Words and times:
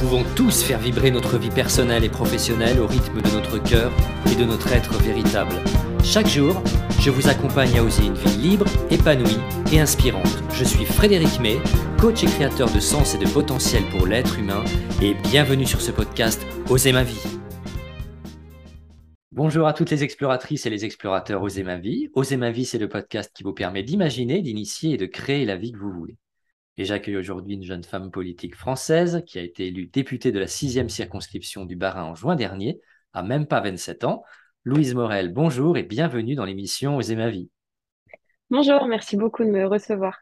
pouvons 0.00 0.24
tous 0.34 0.62
faire 0.62 0.78
vibrer 0.78 1.10
notre 1.10 1.36
vie 1.36 1.50
personnelle 1.50 2.04
et 2.04 2.08
professionnelle 2.08 2.80
au 2.80 2.86
rythme 2.86 3.20
de 3.20 3.28
notre 3.32 3.62
cœur 3.62 3.92
et 4.32 4.34
de 4.34 4.46
notre 4.46 4.72
être 4.72 4.94
véritable. 4.94 5.54
Chaque 6.02 6.26
jour, 6.26 6.62
je 7.00 7.10
vous 7.10 7.28
accompagne 7.28 7.78
à 7.78 7.84
oser 7.84 8.06
une 8.06 8.14
vie 8.14 8.38
libre, 8.38 8.64
épanouie 8.90 9.36
et 9.70 9.78
inspirante. 9.78 10.42
Je 10.54 10.64
suis 10.64 10.86
Frédéric 10.86 11.38
May, 11.40 11.58
coach 11.98 12.24
et 12.24 12.28
créateur 12.28 12.72
de 12.72 12.80
sens 12.80 13.14
et 13.14 13.18
de 13.18 13.28
potentiel 13.28 13.82
pour 13.90 14.06
l'être 14.06 14.38
humain 14.38 14.64
et 15.02 15.12
bienvenue 15.12 15.66
sur 15.66 15.82
ce 15.82 15.90
podcast 15.90 16.46
Oser 16.70 16.92
ma 16.92 17.02
vie. 17.02 17.22
Bonjour 19.32 19.66
à 19.66 19.74
toutes 19.74 19.90
les 19.90 20.02
exploratrices 20.02 20.64
et 20.64 20.70
les 20.70 20.86
explorateurs 20.86 21.42
Oser 21.42 21.62
ma 21.62 21.76
vie. 21.76 22.08
Oser 22.14 22.38
ma 22.38 22.50
vie, 22.50 22.64
c'est 22.64 22.78
le 22.78 22.88
podcast 22.88 23.32
qui 23.34 23.42
vous 23.42 23.52
permet 23.52 23.82
d'imaginer, 23.82 24.40
d'initier 24.40 24.94
et 24.94 24.96
de 24.96 25.04
créer 25.04 25.44
la 25.44 25.56
vie 25.56 25.72
que 25.72 25.78
vous 25.78 25.92
voulez. 25.92 26.16
Et 26.76 26.84
j'accueille 26.84 27.16
aujourd'hui 27.16 27.54
une 27.54 27.64
jeune 27.64 27.84
femme 27.84 28.10
politique 28.10 28.54
française 28.54 29.22
qui 29.26 29.38
a 29.38 29.42
été 29.42 29.66
élue 29.66 29.86
députée 29.86 30.32
de 30.32 30.38
la 30.38 30.46
sixième 30.46 30.88
circonscription 30.88 31.64
du 31.64 31.76
Bas-Rhin 31.76 32.04
en 32.04 32.14
juin 32.14 32.36
dernier, 32.36 32.80
à 33.12 33.22
même 33.22 33.46
pas 33.46 33.60
27 33.60 34.04
ans. 34.04 34.22
Louise 34.64 34.94
Morel, 34.94 35.32
bonjour 35.32 35.76
et 35.76 35.82
bienvenue 35.82 36.34
dans 36.34 36.44
l'émission 36.44 36.96
Oser 36.96 37.16
ma 37.16 37.28
vie. 37.28 37.50
Bonjour, 38.50 38.86
merci 38.86 39.16
beaucoup 39.16 39.44
de 39.44 39.50
me 39.50 39.66
recevoir. 39.66 40.20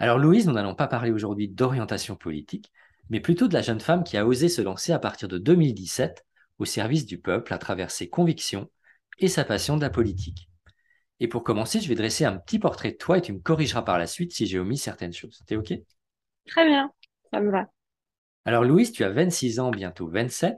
Alors 0.00 0.18
Louise, 0.18 0.46
nous 0.46 0.52
n'allons 0.52 0.76
pas 0.76 0.86
parler 0.86 1.10
aujourd'hui 1.10 1.48
d'orientation 1.48 2.14
politique, 2.14 2.72
mais 3.10 3.20
plutôt 3.20 3.48
de 3.48 3.54
la 3.54 3.62
jeune 3.62 3.80
femme 3.80 4.04
qui 4.04 4.16
a 4.16 4.26
osé 4.26 4.48
se 4.48 4.62
lancer 4.62 4.92
à 4.92 4.98
partir 4.98 5.28
de 5.28 5.38
2017 5.38 6.24
au 6.58 6.64
service 6.64 7.06
du 7.06 7.18
peuple 7.18 7.54
à 7.54 7.58
travers 7.58 7.90
ses 7.90 8.08
convictions 8.08 8.70
et 9.18 9.28
sa 9.28 9.44
passion 9.44 9.76
de 9.76 9.82
la 9.82 9.90
politique. 9.90 10.48
Et 11.20 11.28
pour 11.28 11.42
commencer, 11.42 11.80
je 11.80 11.88
vais 11.88 11.94
dresser 11.94 12.24
un 12.24 12.36
petit 12.36 12.58
portrait 12.58 12.92
de 12.92 12.96
toi 12.96 13.18
et 13.18 13.22
tu 13.22 13.32
me 13.32 13.40
corrigeras 13.40 13.82
par 13.82 13.98
la 13.98 14.06
suite 14.06 14.32
si 14.32 14.46
j'ai 14.46 14.58
omis 14.58 14.78
certaines 14.78 15.12
choses. 15.12 15.42
T'es 15.46 15.56
OK? 15.56 15.72
Très 16.46 16.66
bien, 16.66 16.92
ça 17.30 17.40
me 17.40 17.50
va. 17.50 17.66
Alors 18.44 18.64
Louise, 18.64 18.92
tu 18.92 19.04
as 19.04 19.10
26 19.10 19.60
ans, 19.60 19.70
bientôt 19.70 20.08
27, 20.08 20.56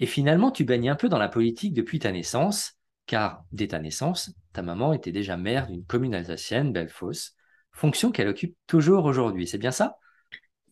et 0.00 0.06
finalement 0.06 0.50
tu 0.50 0.64
baignes 0.64 0.90
un 0.90 0.96
peu 0.96 1.08
dans 1.08 1.18
la 1.18 1.28
politique 1.28 1.72
depuis 1.72 1.98
ta 1.98 2.12
naissance, 2.12 2.74
car 3.06 3.44
dès 3.52 3.68
ta 3.68 3.78
naissance, 3.78 4.32
ta 4.52 4.62
maman 4.62 4.92
était 4.92 5.12
déjà 5.12 5.36
maire 5.36 5.66
d'une 5.66 5.84
commune 5.84 6.14
alsacienne, 6.14 6.72
Bellefosse, 6.72 7.36
fonction 7.72 8.10
qu'elle 8.10 8.28
occupe 8.28 8.56
toujours 8.66 9.04
aujourd'hui. 9.04 9.46
C'est 9.46 9.58
bien 9.58 9.70
ça? 9.70 9.96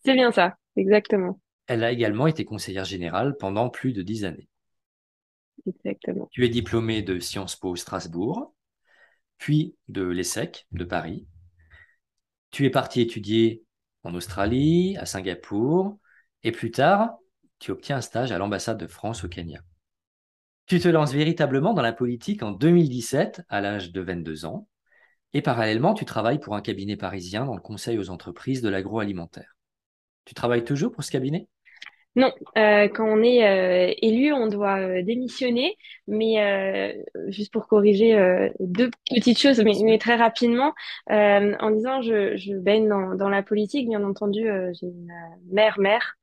C'est 0.05 0.15
bien 0.15 0.33
ça. 0.33 0.57
Exactement. 0.77 1.41
Elle 1.67 1.85
a 1.85 1.93
également 1.93 2.27
été 2.27 2.45
conseillère 2.45 2.85
générale 2.85 3.37
pendant 3.39 3.71
plus 3.71 3.93
de 3.93 4.03
dix 4.03 4.25
années. 4.25 4.49
Exactement. 5.67 6.29
Tu 6.33 6.45
es 6.45 6.49
diplômée 6.49 7.03
de 7.03 7.19
Sciences 7.19 7.57
Po 7.57 7.77
Strasbourg, 7.77 8.55
puis 9.39 9.77
de 9.89 10.03
l'ESSEC 10.03 10.67
de 10.73 10.85
Paris. 10.85 11.27
Tu 12.51 12.67
es 12.67 12.71
partie 12.71 13.01
étudier 13.01 13.65
en 14.03 14.15
Australie, 14.15 14.97
à 14.99 15.07
Singapour, 15.07 15.99
et 16.43 16.53
plus 16.53 16.71
tard, 16.71 17.17
tu 17.59 17.71
obtiens 17.71 17.97
un 17.97 18.03
stage 18.03 18.33
à 18.33 18.39
l'ambassade 18.39 18.79
de 18.79 18.87
France 18.87 19.25
au 19.25 19.29
Kenya. 19.29 19.63
Tu 20.67 20.79
te 20.79 20.89
lances 20.89 21.13
véritablement 21.13 21.75
dans 21.75 21.83
la 21.83 21.93
politique 21.93 22.43
en 22.43 22.51
2017 22.51 23.43
à 23.49 23.61
l'âge 23.61 23.93
de 23.93 24.01
22 24.01 24.45
ans, 24.45 24.69
et 25.33 25.43
parallèlement, 25.43 25.95
tu 25.95 26.05
travailles 26.05 26.39
pour 26.39 26.55
un 26.55 26.61
cabinet 26.61 26.97
parisien 26.97 27.45
dans 27.45 27.57
le 27.57 27.61
conseil 27.61 27.99
aux 27.99 28.11
entreprises 28.11 28.63
de 28.63 28.69
l'agroalimentaire. 28.69 29.57
Tu 30.25 30.35
travailles 30.35 30.65
toujours 30.65 30.93
pour 30.93 31.05
ce 31.05 31.11
cabinet? 31.11 31.49
Non, 32.17 32.33
euh, 32.57 32.89
quand 32.89 33.07
on 33.07 33.23
est 33.23 33.45
euh, 33.45 33.93
élu, 34.01 34.33
on 34.33 34.47
doit 34.47 34.79
euh, 34.79 35.03
démissionner. 35.03 35.77
Mais 36.07 36.95
juste 37.29 37.53
pour 37.53 37.67
corriger 37.67 38.15
deux 38.61 38.91
petites 39.09 39.39
choses, 39.39 39.63
mais, 39.65 39.99
très 39.99 40.17
rapidement, 40.17 40.75
en 41.09 41.71
disant 41.71 42.03
je, 42.03 42.37
je 42.37 42.55
baigne 42.55 42.89
dans, 42.89 43.29
la 43.29 43.43
politique, 43.43 43.89
bien 43.89 44.05
entendu, 44.05 44.47
j'ai 44.75 44.87
une 44.87 45.11
mère 45.51 45.79
mère 45.79 46.17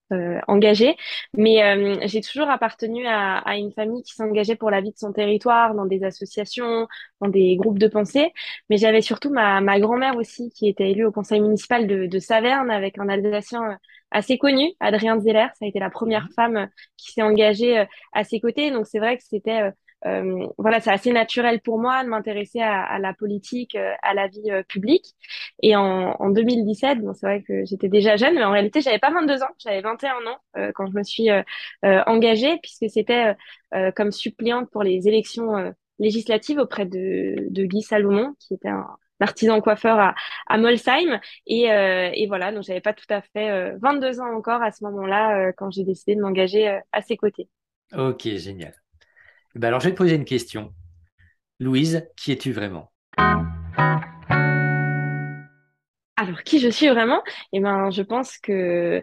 engagée, 0.48 0.96
mais 1.36 1.98
j'ai 2.08 2.22
toujours 2.22 2.50
appartenu 2.50 3.08
à, 3.08 3.58
une 3.58 3.72
famille 3.72 4.04
qui 4.04 4.14
s'engageait 4.14 4.56
pour 4.56 4.70
la 4.70 4.82
vie 4.82 4.92
de 4.92 4.98
son 4.98 5.12
territoire, 5.14 5.74
dans 5.74 5.86
des 5.86 6.04
associations, 6.04 6.88
dans 7.22 7.30
des 7.30 7.56
groupes 7.56 7.80
de 7.80 7.88
pensée. 7.88 8.32
Mais 8.70 8.78
j'avais 8.78 9.02
surtout 9.02 9.32
ma, 9.32 9.80
grand-mère 9.80 10.16
aussi 10.16 10.52
qui 10.52 10.70
était 10.70 10.92
élue 10.92 11.06
au 11.06 11.12
conseil 11.12 11.42
municipal 11.42 11.88
de 11.88 12.20
Saverne 12.20 12.70
avec 12.70 13.00
un 13.00 13.10
Alsacien 13.10 13.80
assez 14.12 14.38
connu, 14.38 14.74
Adrien 14.80 15.20
Zeller. 15.20 15.48
Ça 15.58 15.66
a 15.66 15.68
été 15.68 15.80
la 15.80 15.90
première 15.90 16.26
mhm. 16.26 16.34
femme 16.36 16.70
qui 16.98 17.12
s'est 17.12 17.22
engagée 17.22 17.80
euh, 17.80 17.86
à 18.14 18.24
ses 18.24 18.40
côtés. 18.40 18.72
Donc 18.72 18.86
c'est 18.88 19.00
vrai 19.00 19.18
que 19.18 19.24
c'était 19.24 19.62
euh, 19.62 19.72
euh, 20.08 20.48
voilà, 20.58 20.80
c'est 20.80 20.92
assez 20.92 21.12
naturel 21.14 21.62
pour 21.62 21.80
moi 21.80 22.04
de 22.04 22.10
m'intéresser 22.10 22.60
à, 22.60 22.98
la 22.98 23.14
politique, 23.14 23.76
à 23.76 24.16
la 24.16 24.28
vie 24.28 24.50
publique. 24.68 25.06
Et 25.62 25.76
en, 25.76 26.16
en 26.20 26.30
2017, 26.32 27.02
bon, 27.02 27.14
c'est 27.14 27.28
vrai 27.28 27.44
que 27.44 27.66
j'étais 27.66 27.88
déjà 27.88 28.16
jeune, 28.16 28.34
mais 28.34 28.44
en 28.44 28.50
réalité, 28.50 28.82
j'avais 28.82 28.98
pas 28.98 29.12
22 29.12 29.44
ans, 29.44 29.52
j'avais 29.60 29.82
21 29.82 30.10
ans 30.26 30.72
quand 30.74 30.88
je 30.88 30.98
me 30.98 31.04
suis 31.04 31.28
engagée, 31.84 32.58
puisque 32.64 32.90
c'était 32.90 33.36
comme 33.96 34.12
suppléante 34.12 34.72
pour 34.72 34.82
les 34.82 35.08
élections 35.08 35.72
législatives 36.00 36.58
auprès 36.58 36.88
de, 36.88 37.36
de 37.52 37.64
Guy 37.66 37.84
Salomon, 37.84 38.34
qui 38.40 38.56
était 38.56 38.70
un, 38.70 38.88
artisan 39.22 39.62
coiffeur 39.62 40.00
à, 40.00 40.16
à 40.48 40.58
Molsheim. 40.58 41.20
Et, 41.48 41.72
euh, 41.72 42.10
et 42.14 42.28
voilà, 42.28 42.52
donc 42.52 42.64
j'avais 42.64 42.82
pas 42.82 42.94
tout 42.94 43.06
à 43.10 43.22
fait 43.22 43.76
22 43.82 44.20
euh, 44.20 44.24
ans 44.24 44.36
encore 44.36 44.62
à 44.62 44.72
ce 44.72 44.84
moment-là 44.86 45.38
euh, 45.38 45.52
quand 45.56 45.72
j'ai 45.72 45.84
décidé 45.84 46.16
de 46.16 46.22
m'engager 46.22 46.80
à 46.92 47.02
ses 47.02 47.18
côtés. 47.18 47.50
Ok, 47.98 48.24
génial. 48.24 48.74
Eh 49.56 49.60
ben 49.60 49.68
alors 49.68 49.82
je 49.82 49.88
vais 49.88 49.94
te 49.94 49.98
poser 49.98 50.16
une 50.16 50.26
question. 50.26 50.74
Louise, 51.60 52.08
qui 52.16 52.32
es-tu 52.32 52.52
vraiment? 52.52 52.92
Alors, 56.16 56.44
qui 56.44 56.60
je 56.60 56.70
suis 56.70 56.88
vraiment? 56.88 57.22
Eh 57.52 57.60
ben, 57.60 57.90
je 57.92 58.02
pense 58.04 58.38
que 58.38 59.02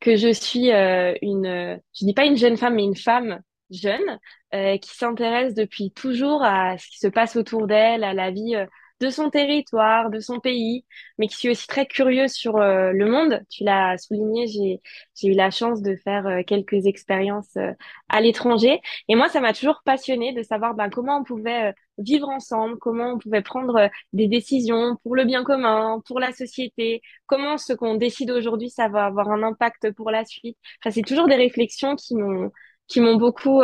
que 0.00 0.16
je 0.16 0.30
suis 0.30 0.70
une, 0.70 1.80
je 1.98 2.04
dis 2.04 2.12
pas 2.12 2.26
une 2.26 2.36
jeune 2.36 2.56
femme, 2.58 2.74
mais 2.74 2.84
une 2.84 2.96
femme 2.96 3.40
jeune 3.70 4.18
qui 4.52 4.94
s'intéresse 4.94 5.54
depuis 5.54 5.90
toujours 5.92 6.42
à 6.42 6.76
ce 6.76 6.86
qui 6.88 6.98
se 6.98 7.06
passe 7.08 7.36
autour 7.36 7.66
d'elle, 7.66 8.04
à 8.04 8.12
la 8.12 8.30
vie 8.30 8.56
de 9.00 9.10
son 9.10 9.30
territoire, 9.30 10.10
de 10.10 10.20
son 10.20 10.40
pays, 10.40 10.84
mais 11.18 11.28
qui 11.28 11.36
suis 11.36 11.50
aussi 11.50 11.66
très 11.66 11.86
curieuse 11.86 12.32
sur 12.32 12.56
euh, 12.56 12.92
le 12.92 13.06
monde. 13.10 13.42
Tu 13.50 13.64
l'as 13.64 13.98
souligné, 13.98 14.46
j'ai, 14.46 14.80
eu 15.28 15.34
la 15.34 15.50
chance 15.50 15.82
de 15.82 15.96
faire 15.96 16.26
euh, 16.26 16.42
quelques 16.46 16.86
expériences 16.86 17.56
euh, 17.56 17.72
à 18.08 18.20
l'étranger. 18.20 18.80
Et 19.08 19.14
moi, 19.14 19.28
ça 19.28 19.40
m'a 19.40 19.52
toujours 19.52 19.82
passionnée 19.84 20.32
de 20.32 20.42
savoir 20.42 20.74
ben, 20.74 20.88
comment 20.88 21.18
on 21.18 21.24
pouvait 21.24 21.74
vivre 21.98 22.28
ensemble, 22.28 22.78
comment 22.78 23.12
on 23.14 23.18
pouvait 23.18 23.42
prendre 23.42 23.90
des 24.12 24.28
décisions 24.28 24.96
pour 25.02 25.14
le 25.14 25.24
bien 25.24 25.44
commun, 25.44 26.00
pour 26.06 26.20
la 26.20 26.32
société, 26.32 27.02
comment 27.26 27.58
ce 27.58 27.72
qu'on 27.72 27.94
décide 27.94 28.30
aujourd'hui, 28.30 28.70
ça 28.70 28.88
va 28.88 29.06
avoir 29.06 29.30
un 29.30 29.42
impact 29.42 29.92
pour 29.92 30.10
la 30.10 30.24
suite. 30.24 30.56
Enfin, 30.80 30.90
c'est 30.90 31.02
toujours 31.02 31.26
des 31.28 31.36
réflexions 31.36 31.96
qui 31.96 32.14
m'ont 32.16 32.50
qui 32.88 33.00
m'ont 33.00 33.16
beaucoup 33.16 33.62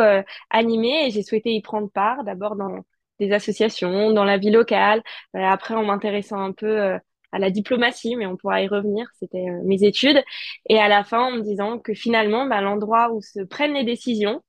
animée 0.50 1.06
et 1.06 1.10
j'ai 1.10 1.22
souhaité 1.22 1.52
y 1.52 1.62
prendre 1.62 1.88
part, 1.90 2.24
d'abord 2.24 2.56
dans 2.56 2.82
des 3.22 3.32
associations, 3.32 4.12
dans 4.12 4.24
la 4.24 4.38
vie 4.38 4.50
locale. 4.50 5.02
Euh, 5.36 5.40
après, 5.40 5.74
en 5.74 5.84
m'intéressant 5.84 6.40
un 6.40 6.52
peu 6.52 6.80
euh, 6.80 6.98
à 7.32 7.38
la 7.38 7.50
diplomatie, 7.50 8.16
mais 8.16 8.26
on 8.26 8.36
pourra 8.36 8.62
y 8.62 8.68
revenir, 8.68 9.06
c'était 9.18 9.48
euh, 9.48 9.60
mes 9.64 9.84
études. 9.84 10.22
Et 10.68 10.78
à 10.78 10.88
la 10.88 11.04
fin, 11.04 11.20
en 11.20 11.32
me 11.32 11.42
disant 11.42 11.78
que 11.78 11.94
finalement, 11.94 12.46
bah, 12.46 12.60
l'endroit 12.60 13.12
où 13.12 13.22
se 13.22 13.40
prennent 13.40 13.74
les 13.74 13.84
décisions, 13.84 14.42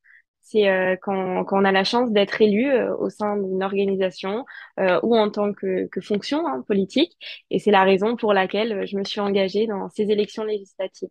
c'est 0.45 0.67
quand, 1.01 1.45
on 1.51 1.63
a 1.63 1.71
la 1.71 1.85
chance 1.85 2.11
d'être 2.11 2.41
élu 2.41 2.69
au 2.99 3.09
sein 3.09 3.37
d'une 3.37 3.63
organisation 3.63 4.45
ou 4.77 5.15
en 5.15 5.31
tant 5.31 5.53
que, 5.53 5.87
que 5.87 6.01
fonction 6.01 6.45
hein, 6.45 6.61
politique. 6.67 7.13
Et 7.49 7.59
c'est 7.59 7.71
la 7.71 7.85
raison 7.85 8.17
pour 8.17 8.33
laquelle 8.33 8.85
je 8.85 8.97
me 8.97 9.05
suis 9.05 9.21
engagée 9.21 9.67
dans 9.67 9.87
ces 9.87 10.11
élections 10.11 10.43
législatives. 10.43 11.07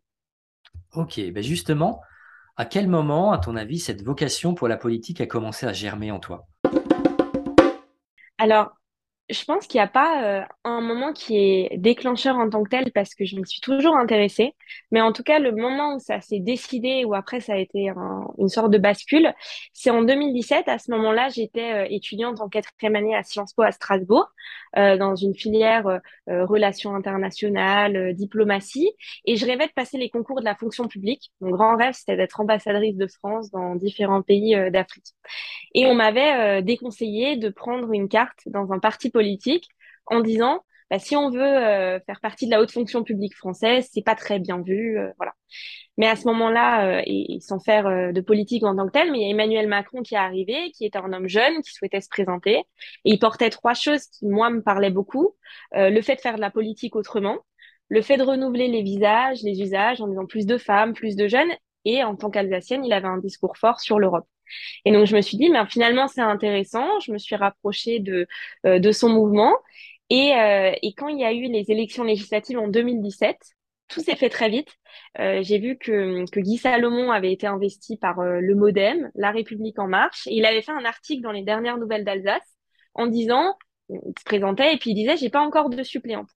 Ok, 0.94 1.18
ben 1.32 1.42
justement, 1.42 2.02
à 2.56 2.66
quel 2.66 2.88
moment, 2.88 3.32
à 3.32 3.38
ton 3.38 3.56
avis, 3.56 3.78
cette 3.78 4.02
vocation 4.02 4.54
pour 4.54 4.68
la 4.68 4.76
politique 4.76 5.22
a 5.22 5.26
commencé 5.26 5.64
à 5.64 5.72
germer 5.72 6.10
en 6.10 6.20
toi? 6.20 6.46
Alors, 8.42 8.81
je 9.32 9.44
pense 9.44 9.66
qu'il 9.66 9.78
n'y 9.78 9.84
a 9.84 9.88
pas 9.88 10.24
euh, 10.24 10.44
un 10.64 10.80
moment 10.80 11.12
qui 11.12 11.36
est 11.36 11.76
déclencheur 11.78 12.36
en 12.36 12.48
tant 12.48 12.62
que 12.62 12.68
tel 12.68 12.92
parce 12.92 13.14
que 13.14 13.24
je 13.24 13.36
me 13.36 13.44
suis 13.44 13.60
toujours 13.60 13.96
intéressée. 13.96 14.54
Mais 14.90 15.00
en 15.00 15.12
tout 15.12 15.22
cas, 15.22 15.38
le 15.38 15.52
moment 15.52 15.96
où 15.96 15.98
ça 15.98 16.20
s'est 16.20 16.40
décidé, 16.40 17.04
ou 17.04 17.14
après 17.14 17.40
ça 17.40 17.54
a 17.54 17.56
été 17.56 17.90
une 18.38 18.48
sorte 18.48 18.70
de 18.70 18.78
bascule, 18.78 19.32
c'est 19.72 19.90
en 19.90 20.02
2017. 20.02 20.68
À 20.68 20.78
ce 20.78 20.90
moment-là, 20.92 21.28
j'étais 21.30 21.72
euh, 21.72 21.86
étudiante 21.90 22.40
en 22.40 22.48
quatrième 22.48 22.96
année 22.96 23.14
à 23.14 23.22
Sciences 23.22 23.54
Po 23.54 23.62
à 23.62 23.72
Strasbourg, 23.72 24.30
euh, 24.76 24.96
dans 24.96 25.16
une 25.16 25.34
filière 25.34 26.00
relations 26.26 26.94
internationales, 26.94 28.14
diplomatie. 28.14 28.90
Et 29.24 29.36
je 29.36 29.44
rêvais 29.44 29.66
de 29.66 29.72
passer 29.72 29.98
les 29.98 30.10
concours 30.10 30.40
de 30.40 30.44
la 30.44 30.54
fonction 30.54 30.86
publique. 30.88 31.32
Mon 31.40 31.50
grand 31.50 31.76
rêve, 31.76 31.94
c'était 31.94 32.16
d'être 32.16 32.40
ambassadrice 32.40 32.96
de 32.96 33.06
France 33.06 33.50
dans 33.50 33.74
différents 33.74 34.22
pays 34.22 34.56
d'Afrique. 34.70 35.06
Et 35.74 35.86
on 35.86 35.94
m'avait 35.94 36.62
déconseillé 36.62 37.36
de 37.36 37.48
prendre 37.48 37.92
une 37.92 38.08
carte 38.08 38.40
dans 38.46 38.72
un 38.72 38.78
parti 38.78 39.10
politique 39.10 39.21
en 40.06 40.20
disant 40.20 40.64
bah, 40.90 40.98
si 40.98 41.16
on 41.16 41.30
veut 41.30 42.00
faire 42.06 42.20
partie 42.20 42.46
de 42.46 42.50
la 42.50 42.60
haute 42.60 42.70
fonction 42.70 43.02
publique 43.02 43.34
française, 43.34 43.88
c'est 43.92 44.02
pas 44.02 44.14
très 44.14 44.38
bien 44.38 44.60
vu, 44.60 44.98
voilà. 45.16 45.32
Mais 45.96 46.06
à 46.06 46.16
ce 46.16 46.26
moment-là, 46.28 47.02
et, 47.06 47.38
sans 47.40 47.60
faire 47.60 48.12
de 48.12 48.20
politique 48.20 48.62
en 48.64 48.76
tant 48.76 48.86
que 48.86 48.92
tel, 48.92 49.10
mais 49.10 49.20
il 49.20 49.22
y 49.22 49.26
a 49.26 49.30
Emmanuel 49.30 49.68
Macron 49.68 50.02
qui 50.02 50.14
est 50.14 50.18
arrivé, 50.18 50.70
qui 50.72 50.84
était 50.84 50.98
un 50.98 51.12
homme 51.14 51.28
jeune, 51.28 51.62
qui 51.62 51.72
souhaitait 51.72 52.02
se 52.02 52.08
présenter, 52.10 52.56
et 52.56 52.64
il 53.04 53.18
portait 53.18 53.48
trois 53.48 53.74
choses 53.74 54.06
qui 54.06 54.26
moi 54.26 54.50
me 54.50 54.60
parlaient 54.60 54.90
beaucoup 54.90 55.34
le 55.72 56.00
fait 56.02 56.16
de 56.16 56.20
faire 56.20 56.36
de 56.36 56.42
la 56.42 56.50
politique 56.50 56.94
autrement, 56.94 57.38
le 57.88 58.00
fait 58.02 58.16
de 58.16 58.22
renouveler 58.22 58.68
les 58.68 58.82
visages, 58.82 59.42
les 59.42 59.60
usages, 59.60 60.00
en 60.00 60.08
disant 60.08 60.26
plus 60.26 60.46
de 60.46 60.58
femmes, 60.58 60.94
plus 60.94 61.14
de 61.14 61.28
jeunes, 61.28 61.52
et 61.84 62.02
en 62.04 62.16
tant 62.16 62.30
qu'Alsacienne, 62.30 62.84
il 62.84 62.92
avait 62.92 63.08
un 63.08 63.18
discours 63.18 63.56
fort 63.56 63.80
sur 63.80 63.98
l'Europe. 63.98 64.26
Et 64.84 64.92
donc 64.92 65.06
je 65.06 65.16
me 65.16 65.20
suis 65.20 65.36
dit, 65.36 65.48
mais 65.50 65.64
finalement 65.66 66.08
c'est 66.08 66.20
intéressant. 66.20 67.00
Je 67.00 67.12
me 67.12 67.18
suis 67.18 67.36
rapprochée 67.36 68.00
de 68.00 68.26
euh, 68.66 68.78
de 68.78 68.92
son 68.92 69.08
mouvement. 69.08 69.54
Et, 70.10 70.34
euh, 70.34 70.72
et 70.82 70.92
quand 70.94 71.08
il 71.08 71.18
y 71.20 71.24
a 71.24 71.32
eu 71.32 71.48
les 71.50 71.70
élections 71.70 72.04
législatives 72.04 72.58
en 72.58 72.68
2017, 72.68 73.38
tout 73.88 74.00
s'est 74.00 74.16
fait 74.16 74.28
très 74.28 74.48
vite. 74.50 74.68
Euh, 75.18 75.42
j'ai 75.42 75.58
vu 75.58 75.78
que, 75.78 76.24
que 76.30 76.40
Guy 76.40 76.58
Salomon 76.58 77.10
avait 77.10 77.32
été 77.32 77.46
investi 77.46 77.96
par 77.96 78.22
le 78.22 78.54
MoDem, 78.54 79.10
La 79.14 79.30
République 79.30 79.78
en 79.78 79.88
marche. 79.88 80.26
Il 80.30 80.44
avait 80.46 80.62
fait 80.62 80.72
un 80.72 80.84
article 80.84 81.22
dans 81.22 81.32
les 81.32 81.42
dernières 81.42 81.78
nouvelles 81.78 82.04
d'Alsace 82.04 82.56
en 82.94 83.06
disant, 83.06 83.56
il 83.88 83.98
se 84.18 84.24
présentait 84.24 84.74
et 84.74 84.78
puis 84.78 84.90
il 84.90 84.94
disait, 84.94 85.16
j'ai 85.16 85.30
pas 85.30 85.40
encore 85.40 85.70
de 85.70 85.82
suppléante. 85.82 86.28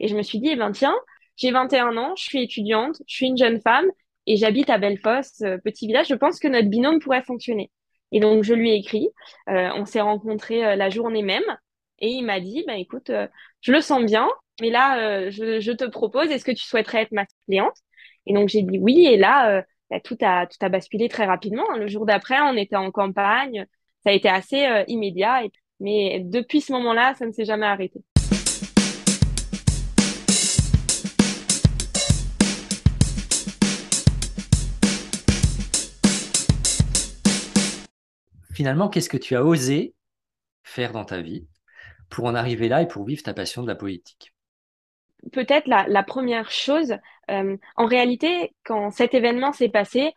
Et 0.00 0.08
je 0.08 0.16
me 0.16 0.22
suis 0.22 0.40
dit, 0.40 0.48
eh 0.50 0.56
ben 0.56 0.72
tiens, 0.72 0.94
j'ai 1.36 1.50
21 1.50 1.96
ans, 1.96 2.14
je 2.16 2.22
suis 2.24 2.42
étudiante, 2.42 2.96
je 3.06 3.14
suis 3.14 3.26
une 3.26 3.38
jeune 3.38 3.60
femme 3.60 3.86
et 4.26 4.36
j'habite 4.36 4.70
à 4.70 4.78
Bellefosse, 4.78 5.42
euh, 5.42 5.58
petit 5.58 5.86
village. 5.86 6.08
Je 6.08 6.14
pense 6.14 6.38
que 6.38 6.48
notre 6.48 6.68
binôme 6.68 7.00
pourrait 7.00 7.22
fonctionner. 7.22 7.70
Et 8.12 8.20
donc, 8.20 8.44
je 8.44 8.54
lui 8.54 8.70
ai 8.70 8.76
écrit. 8.76 9.08
Euh, 9.48 9.70
on 9.74 9.84
s'est 9.84 10.00
rencontrés 10.00 10.64
euh, 10.64 10.76
la 10.76 10.90
journée 10.90 11.22
même. 11.22 11.44
Et 11.98 12.08
il 12.08 12.22
m'a 12.22 12.40
dit, 12.40 12.64
bah, 12.66 12.76
écoute, 12.76 13.10
je 13.60 13.72
le 13.72 13.80
sens 13.80 14.04
bien, 14.04 14.28
mais 14.60 14.70
là, 14.70 15.30
je, 15.30 15.72
te 15.72 15.84
propose, 15.84 16.30
est-ce 16.30 16.44
que 16.44 16.50
tu 16.52 16.64
souhaiterais 16.64 17.02
être 17.02 17.12
ma 17.12 17.24
cliente? 17.46 17.76
Et 18.26 18.34
donc, 18.34 18.48
j'ai 18.48 18.62
dit 18.62 18.78
oui. 18.78 19.06
Et 19.06 19.16
là, 19.16 19.62
bah, 19.90 20.00
tout, 20.00 20.18
a, 20.20 20.46
tout 20.46 20.58
a 20.60 20.68
basculé 20.68 21.08
très 21.08 21.24
rapidement. 21.24 21.70
Le 21.76 21.86
jour 21.86 22.04
d'après, 22.04 22.40
on 22.40 22.56
était 22.56 22.76
en 22.76 22.90
campagne. 22.90 23.66
Ça 24.02 24.10
a 24.10 24.12
été 24.12 24.28
assez 24.28 24.66
immédiat. 24.88 25.42
Mais 25.80 26.20
depuis 26.24 26.60
ce 26.60 26.72
moment-là, 26.72 27.14
ça 27.14 27.26
ne 27.26 27.32
s'est 27.32 27.44
jamais 27.44 27.66
arrêté. 27.66 28.02
Finalement, 38.54 38.88
qu'est-ce 38.88 39.08
que 39.08 39.16
tu 39.16 39.36
as 39.36 39.44
osé 39.44 39.94
faire 40.62 40.92
dans 40.92 41.04
ta 41.04 41.20
vie 41.20 41.46
pour 42.08 42.24
en 42.24 42.34
arriver 42.34 42.68
là 42.68 42.82
et 42.82 42.88
pour 42.88 43.04
vivre 43.04 43.22
ta 43.22 43.34
passion 43.34 43.62
de 43.62 43.68
la 43.68 43.74
politique? 43.74 44.32
Peut-être 45.32 45.66
la, 45.66 46.02
première 46.02 46.50
chose, 46.50 46.96
euh, 47.30 47.56
en 47.76 47.86
réalité, 47.86 48.54
quand 48.64 48.90
cet 48.90 49.14
événement 49.14 49.52
s'est 49.52 49.70
passé, 49.70 50.12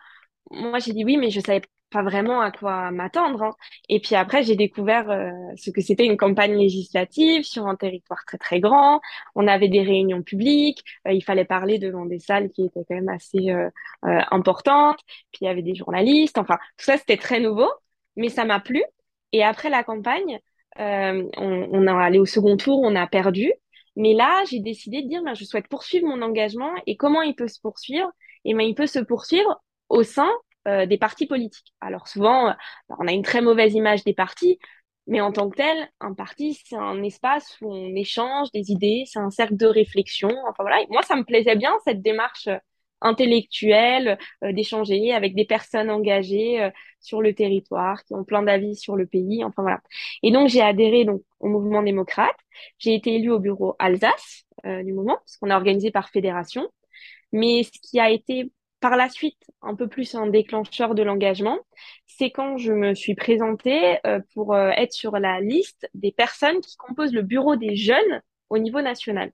moi 0.51 0.79
j'ai 0.79 0.93
dit 0.93 1.05
oui, 1.05 1.17
mais 1.17 1.29
je 1.29 1.39
savais 1.39 1.61
pas 1.89 2.03
vraiment 2.03 2.41
à 2.41 2.51
quoi 2.51 2.91
m'attendre. 2.91 3.41
Hein. 3.43 3.55
Et 3.87 4.01
puis 4.01 4.15
après, 4.15 4.43
j'ai 4.43 4.57
découvert 4.57 5.09
euh, 5.09 5.31
ce 5.55 5.71
que 5.71 5.79
c'était 5.79 6.05
une 6.05 6.17
campagne 6.17 6.57
législative 6.57 7.43
sur 7.43 7.67
un 7.67 7.77
territoire 7.77 8.25
très 8.25 8.37
très 8.37 8.59
grand. 8.59 8.99
On 9.35 9.47
avait 9.47 9.69
des 9.69 9.81
réunions 9.81 10.23
publiques, 10.23 10.83
euh, 11.07 11.13
il 11.13 11.23
fallait 11.23 11.45
parler 11.45 11.79
devant 11.79 12.05
des 12.05 12.19
salles 12.19 12.49
qui 12.49 12.65
étaient 12.65 12.83
quand 12.87 12.95
même 12.95 13.09
assez 13.09 13.47
importantes. 14.03 14.99
Puis 15.31 15.39
il 15.41 15.45
y 15.45 15.47
avait 15.47 15.61
des 15.61 15.75
journalistes. 15.75 16.37
Enfin, 16.37 16.57
tout 16.77 16.85
ça 16.85 16.97
c'était 16.97 17.17
très 17.17 17.39
nouveau 17.39 17.69
mais 18.17 18.29
ça 18.29 18.43
m'a 18.43 18.59
plu. 18.59 18.83
Et 19.31 19.43
après 19.43 19.69
la 19.69 19.83
campagne, 19.83 20.39
euh, 20.79 21.23
on, 21.37 21.87
a 21.87 22.03
allé 22.03 22.19
au 22.19 22.25
second 22.25 22.57
tour, 22.57 22.79
on 22.81 22.95
a 22.95 23.07
perdu. 23.07 23.51
Mais 23.95 24.13
là, 24.13 24.43
j'ai 24.49 24.59
décidé 24.59 25.01
de 25.01 25.07
dire, 25.07 25.23
ben, 25.23 25.33
je 25.33 25.45
souhaite 25.45 25.67
poursuivre 25.67 26.07
mon 26.07 26.21
engagement. 26.21 26.71
Et 26.85 26.97
comment 26.97 27.21
il 27.21 27.35
peut 27.35 27.47
se 27.47 27.59
poursuivre? 27.61 28.11
Et 28.45 28.53
ben, 28.53 28.61
il 28.61 28.75
peut 28.75 28.87
se 28.87 28.99
poursuivre 28.99 29.61
au 29.89 30.03
sein 30.03 30.29
euh, 30.67 30.85
des 30.85 30.97
partis 30.97 31.27
politiques. 31.27 31.73
Alors 31.81 32.07
souvent, 32.07 32.53
on 32.89 33.07
a 33.07 33.11
une 33.11 33.23
très 33.23 33.41
mauvaise 33.41 33.73
image 33.73 34.03
des 34.03 34.13
partis, 34.13 34.59
mais 35.07 35.21
en 35.21 35.31
tant 35.31 35.49
que 35.49 35.55
tel, 35.55 35.89
un 36.01 36.13
parti, 36.13 36.59
c'est 36.65 36.75
un 36.75 37.01
espace 37.03 37.57
où 37.61 37.73
on 37.73 37.95
échange 37.95 38.51
des 38.51 38.71
idées, 38.71 39.03
c'est 39.07 39.19
un 39.19 39.29
cercle 39.29 39.55
de 39.55 39.65
réflexion. 39.65 40.29
Enfin 40.47 40.63
voilà, 40.63 40.79
moi, 40.89 41.01
ça 41.03 41.15
me 41.15 41.23
plaisait 41.23 41.55
bien 41.55 41.71
cette 41.85 42.01
démarche 42.01 42.49
intellectuelle, 43.01 44.17
euh, 44.43 44.51
d'échanger 44.51 45.13
avec 45.13 45.35
des 45.35 45.45
personnes 45.45 45.89
engagées 45.89 46.61
euh, 46.61 46.69
sur 46.99 47.21
le 47.21 47.33
territoire, 47.33 48.03
qui 48.03 48.13
ont 48.13 48.23
plein 48.23 48.43
d'avis 48.43 48.75
sur 48.75 48.95
le 48.95 49.05
pays. 49.05 49.43
Enfin 49.43 49.61
voilà. 49.61 49.81
Et 50.23 50.31
donc 50.31 50.49
j'ai 50.49 50.61
adhéré 50.61 51.05
donc 51.05 51.21
au 51.39 51.47
mouvement 51.47 51.83
démocrate. 51.83 52.35
J'ai 52.79 52.95
été 52.95 53.15
élue 53.15 53.31
au 53.31 53.39
bureau 53.39 53.75
Alsace 53.79 54.45
euh, 54.65 54.83
du 54.83 54.93
mouvement, 54.93 55.17
parce 55.17 55.37
qu'on 55.37 55.49
est 55.49 55.53
organisé 55.53 55.91
par 55.91 56.09
fédération. 56.09 56.67
Mais 57.31 57.63
ce 57.63 57.71
qui 57.81 57.99
a 57.99 58.09
été 58.09 58.51
par 58.79 58.95
la 58.95 59.09
suite 59.09 59.43
un 59.61 59.75
peu 59.75 59.87
plus 59.87 60.15
un 60.15 60.27
déclencheur 60.27 60.95
de 60.95 61.03
l'engagement, 61.03 61.57
c'est 62.05 62.29
quand 62.31 62.57
je 62.57 62.71
me 62.71 62.93
suis 62.93 63.15
présentée 63.15 63.97
pour 64.33 64.55
être 64.55 64.93
sur 64.93 65.17
la 65.17 65.41
liste 65.41 65.89
des 65.95 66.11
personnes 66.11 66.61
qui 66.61 66.77
composent 66.77 67.13
le 67.13 67.23
bureau 67.23 67.55
des 67.55 67.75
jeunes 67.75 68.21
au 68.49 68.59
niveau 68.59 68.81
national. 68.81 69.31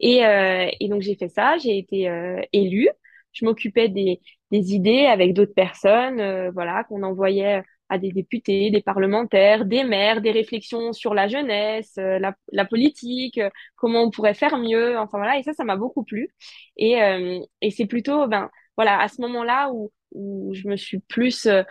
Et, 0.00 0.24
euh, 0.26 0.68
et 0.80 0.88
donc 0.88 1.02
j'ai 1.02 1.14
fait 1.16 1.28
ça, 1.28 1.56
j'ai 1.58 1.78
été 1.78 2.08
euh, 2.08 2.40
élue. 2.52 2.88
Je 3.32 3.44
m'occupais 3.44 3.88
des, 3.88 4.20
des 4.50 4.74
idées 4.74 5.06
avec 5.06 5.34
d'autres 5.34 5.54
personnes, 5.54 6.20
euh, 6.20 6.50
voilà, 6.52 6.84
qu'on 6.84 7.02
envoyait 7.02 7.62
à 7.88 7.98
des 7.98 8.12
députés, 8.12 8.70
des 8.70 8.80
parlementaires, 8.82 9.64
des 9.64 9.84
maires, 9.84 10.20
des 10.20 10.30
réflexions 10.30 10.92
sur 10.92 11.14
la 11.14 11.28
jeunesse, 11.28 11.94
euh, 11.98 12.18
la, 12.18 12.34
la, 12.52 12.64
politique, 12.64 13.40
comment 13.76 14.02
on 14.04 14.10
pourrait 14.10 14.34
faire 14.34 14.56
mieux, 14.58 14.98
enfin 14.98 15.18
voilà, 15.18 15.38
et 15.38 15.42
ça, 15.42 15.52
ça 15.52 15.64
m'a 15.64 15.76
beaucoup 15.76 16.04
plu. 16.04 16.30
Et, 16.76 16.94
et 17.60 17.70
c'est 17.70 17.86
plutôt, 17.86 18.26
ben 18.28 18.50
voilà, 18.76 19.00
à 19.00 19.08
ce 19.08 19.20
moment-là 19.22 19.70
où, 19.72 19.92
où 20.14 20.54
je 20.54 20.68
me 20.68 20.76
suis 20.76 21.00
plus 21.00 21.46
euh, 21.46 21.64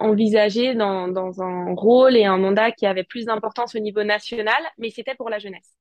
envisagée 0.00 0.74
dans, 0.74 1.08
dans 1.08 1.42
un 1.42 1.74
rôle 1.74 2.16
et 2.16 2.24
un 2.24 2.38
mandat 2.38 2.72
qui 2.72 2.86
avait 2.86 3.04
plus 3.04 3.26
d'importance 3.26 3.74
au 3.74 3.78
niveau 3.78 4.02
national, 4.02 4.62
mais 4.78 4.90
c'était 4.90 5.14
pour 5.14 5.30
la 5.30 5.38
jeunesse. 5.38 5.76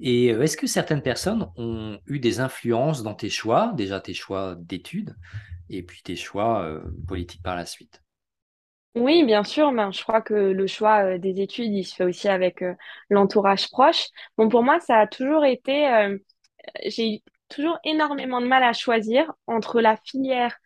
Et 0.00 0.32
euh, 0.32 0.42
est-ce 0.42 0.56
que 0.56 0.66
certaines 0.66 1.02
personnes 1.02 1.48
ont 1.56 1.98
eu 2.06 2.18
des 2.18 2.40
influences 2.40 3.02
dans 3.02 3.14
tes 3.14 3.28
choix, 3.28 3.72
déjà 3.74 4.00
tes 4.00 4.14
choix 4.14 4.56
d'études, 4.58 5.14
et 5.68 5.82
puis 5.82 6.02
tes 6.02 6.16
choix 6.16 6.62
euh, 6.62 6.80
politiques 7.06 7.42
par 7.42 7.54
la 7.54 7.66
suite? 7.66 8.02
Oui, 8.96 9.24
bien 9.24 9.44
sûr. 9.44 9.70
Ben, 9.72 9.92
je 9.92 10.02
crois 10.02 10.22
que 10.22 10.34
le 10.34 10.66
choix 10.66 11.04
euh, 11.04 11.18
des 11.18 11.40
études, 11.40 11.72
il 11.72 11.84
se 11.84 11.94
fait 11.94 12.04
aussi 12.04 12.28
avec 12.28 12.64
l'entourage 13.10 13.68
proche. 13.70 14.06
Bon, 14.36 14.48
pour 14.48 14.62
moi, 14.62 14.80
ça 14.80 15.00
a 15.00 15.06
toujours 15.06 15.44
été, 15.44 16.18
j'ai 16.86 17.22
toujours 17.48 17.78
énormément 17.84 18.40
de 18.40 18.46
mal 18.46 18.62
à 18.62 18.72
choisir 18.72 19.32
entre 19.46 19.80
la 19.80 19.96
filière 19.96 20.56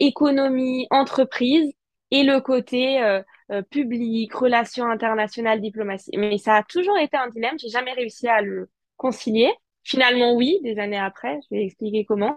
économie, 0.00 0.86
entreprise 0.90 1.72
et 2.10 2.24
le 2.24 2.40
côté 2.40 3.20
euh, 3.50 3.56
euh, 3.56 3.62
public, 3.62 4.32
relations 4.34 4.86
internationales, 4.86 5.60
diplomatie. 5.60 6.10
Mais 6.16 6.38
ça 6.38 6.56
a 6.56 6.62
toujours 6.62 6.98
été 6.98 7.16
un 7.16 7.28
dilemme. 7.28 7.58
J'ai 7.58 7.68
jamais 7.68 7.92
réussi 7.92 8.28
à 8.28 8.42
le 8.42 8.68
concilier. 8.96 9.50
Finalement, 9.84 10.34
oui, 10.34 10.58
des 10.64 10.80
années 10.80 10.98
après, 10.98 11.38
je 11.44 11.54
vais 11.54 11.64
expliquer 11.64 12.04
comment. 12.04 12.36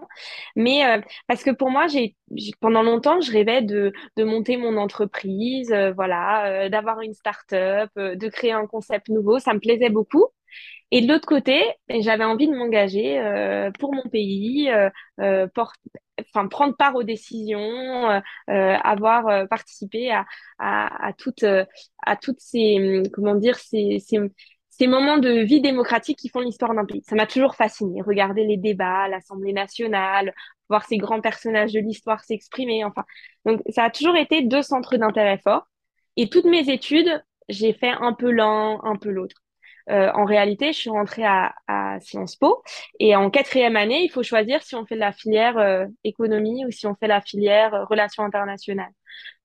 Mais 0.54 0.86
euh, 0.86 1.00
parce 1.26 1.42
que 1.42 1.50
pour 1.50 1.70
moi, 1.70 1.88
j'ai 1.88 2.16
pendant 2.60 2.82
longtemps, 2.82 3.20
je 3.20 3.32
rêvais 3.32 3.60
de, 3.62 3.92
de 4.16 4.24
monter 4.24 4.56
mon 4.56 4.76
entreprise, 4.76 5.74
voilà, 5.96 6.68
d'avoir 6.68 7.00
une 7.00 7.12
start-up, 7.14 7.90
de 7.96 8.28
créer 8.28 8.52
un 8.52 8.66
concept 8.66 9.08
nouveau. 9.08 9.40
Ça 9.40 9.52
me 9.52 9.58
plaisait 9.58 9.90
beaucoup. 9.90 10.28
Et 10.90 11.02
de 11.02 11.08
l'autre 11.08 11.26
côté, 11.26 11.62
j'avais 11.88 12.24
envie 12.24 12.48
de 12.48 12.54
m'engager 12.54 13.18
euh, 13.18 13.70
pour 13.78 13.94
mon 13.94 14.02
pays, 14.02 14.70
euh, 14.70 14.90
euh 15.20 15.46
enfin 16.28 16.48
prendre 16.48 16.76
part 16.76 16.94
aux 16.94 17.02
décisions, 17.02 17.60
euh, 17.60 18.20
euh 18.50 18.76
avoir 18.82 19.28
euh, 19.28 19.46
participé 19.46 20.10
à, 20.10 20.26
à, 20.58 21.12
toutes 21.12 21.44
ces 22.38 23.02
comment 23.12 23.34
dire 23.34 23.56
ces, 23.56 23.98
moments 24.86 25.18
de 25.18 25.30
vie 25.30 25.60
démocratique 25.60 26.18
qui 26.18 26.30
font 26.30 26.40
l'histoire 26.40 26.74
d'un 26.74 26.86
pays. 26.86 27.02
Ça 27.06 27.14
m'a 27.14 27.26
toujours 27.26 27.54
fasciné. 27.54 28.00
Regarder 28.02 28.44
les 28.44 28.56
débats 28.56 29.08
l'Assemblée 29.08 29.52
nationale, 29.52 30.34
voir 30.70 30.86
ces 30.86 30.96
grands 30.96 31.20
personnages 31.20 31.72
de 31.72 31.80
l'histoire 31.80 32.24
s'exprimer. 32.24 32.84
Enfin, 32.84 33.04
donc 33.44 33.60
ça 33.68 33.84
a 33.84 33.90
toujours 33.90 34.16
été 34.16 34.42
deux 34.42 34.62
centres 34.62 34.96
d'intérêt 34.96 35.38
forts. 35.38 35.66
Et 36.16 36.28
toutes 36.28 36.46
mes 36.46 36.70
études, 36.70 37.22
j'ai 37.48 37.72
fait 37.72 37.92
un 38.00 38.14
peu 38.14 38.30
l'un, 38.30 38.80
un 38.82 38.96
peu 38.96 39.10
l'autre. 39.10 39.36
Euh, 39.90 40.10
en 40.14 40.24
réalité, 40.24 40.72
je 40.72 40.78
suis 40.78 40.90
rentrée 40.90 41.24
à, 41.24 41.54
à, 41.66 41.98
Sciences 42.00 42.36
Po 42.36 42.62
et 43.00 43.16
en 43.16 43.28
quatrième 43.30 43.76
année, 43.76 44.04
il 44.04 44.08
faut 44.10 44.22
choisir 44.22 44.62
si 44.62 44.76
on 44.76 44.86
fait 44.86 44.96
la 44.96 45.12
filière 45.12 45.58
euh, 45.58 45.86
économie 46.04 46.64
ou 46.64 46.70
si 46.70 46.86
on 46.86 46.94
fait 46.94 47.08
la 47.08 47.20
filière 47.20 47.74
euh, 47.74 47.84
relations 47.84 48.22
internationales. 48.22 48.92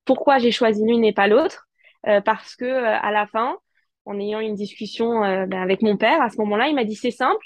Pourquoi 0.06 0.38
j'ai 0.38 0.52
choisi 0.52 0.86
l'une 0.86 1.04
et 1.04 1.14
pas 1.14 1.28
l'autre? 1.28 1.68
Parce 2.24 2.56
que 2.56 2.66
à 2.66 3.10
la 3.10 3.26
fin, 3.26 3.58
en 4.06 4.20
ayant 4.20 4.40
une 4.40 4.54
discussion 4.54 5.22
ben, 5.22 5.54
avec 5.54 5.82
mon 5.82 5.98
père, 5.98 6.22
à 6.22 6.30
ce 6.30 6.38
moment-là, 6.38 6.68
il 6.68 6.76
m'a 6.76 6.84
dit 6.84 6.94
c'est 6.94 7.10
simple, 7.10 7.44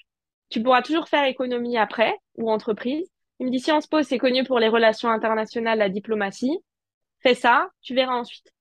tu 0.49 0.61
pourras 0.61 0.81
toujours 0.81 1.07
faire 1.07 1.23
économie 1.23 1.77
après 1.77 2.13
ou 2.37 2.51
entreprise. 2.51 3.09
Il 3.39 3.45
me 3.45 3.51
dit 3.51 3.59
Sciences 3.61 3.87
Po, 3.87 4.03
c'est 4.03 4.17
connu 4.17 4.43
pour 4.43 4.59
les 4.59 4.67
relations 4.67 5.09
internationales, 5.09 5.79
la 5.79 5.87
diplomatie. 5.87 6.59
Fais 7.21 7.35
ça, 7.35 7.69
tu 7.81 7.95
verras 7.95 8.15
ensuite. 8.15 8.53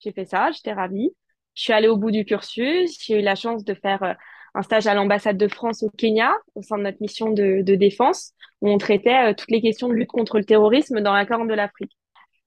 J'ai 0.00 0.12
fait 0.12 0.24
ça, 0.24 0.50
j'étais 0.52 0.72
ravie. 0.72 1.10
Je 1.54 1.62
suis 1.62 1.72
allée 1.72 1.88
au 1.88 1.96
bout 1.96 2.10
du 2.10 2.24
cursus. 2.24 2.98
J'ai 3.04 3.20
eu 3.20 3.22
la 3.22 3.34
chance 3.34 3.64
de 3.64 3.74
faire 3.74 4.02
euh, 4.02 4.14
un 4.54 4.62
stage 4.62 4.86
à 4.86 4.94
l'ambassade 4.94 5.36
de 5.36 5.48
France 5.48 5.82
au 5.82 5.90
Kenya, 5.90 6.34
au 6.54 6.62
sein 6.62 6.78
de 6.78 6.82
notre 6.82 7.00
mission 7.00 7.30
de, 7.30 7.62
de 7.62 7.74
défense, 7.74 8.32
où 8.60 8.70
on 8.70 8.78
traitait 8.78 9.30
euh, 9.30 9.34
toutes 9.34 9.50
les 9.50 9.60
questions 9.60 9.88
de 9.88 9.94
lutte 9.94 10.10
contre 10.10 10.38
le 10.38 10.44
terrorisme 10.44 11.00
dans 11.00 11.12
la 11.12 11.26
Corne 11.26 11.48
de 11.48 11.54
l'Afrique. 11.54 11.96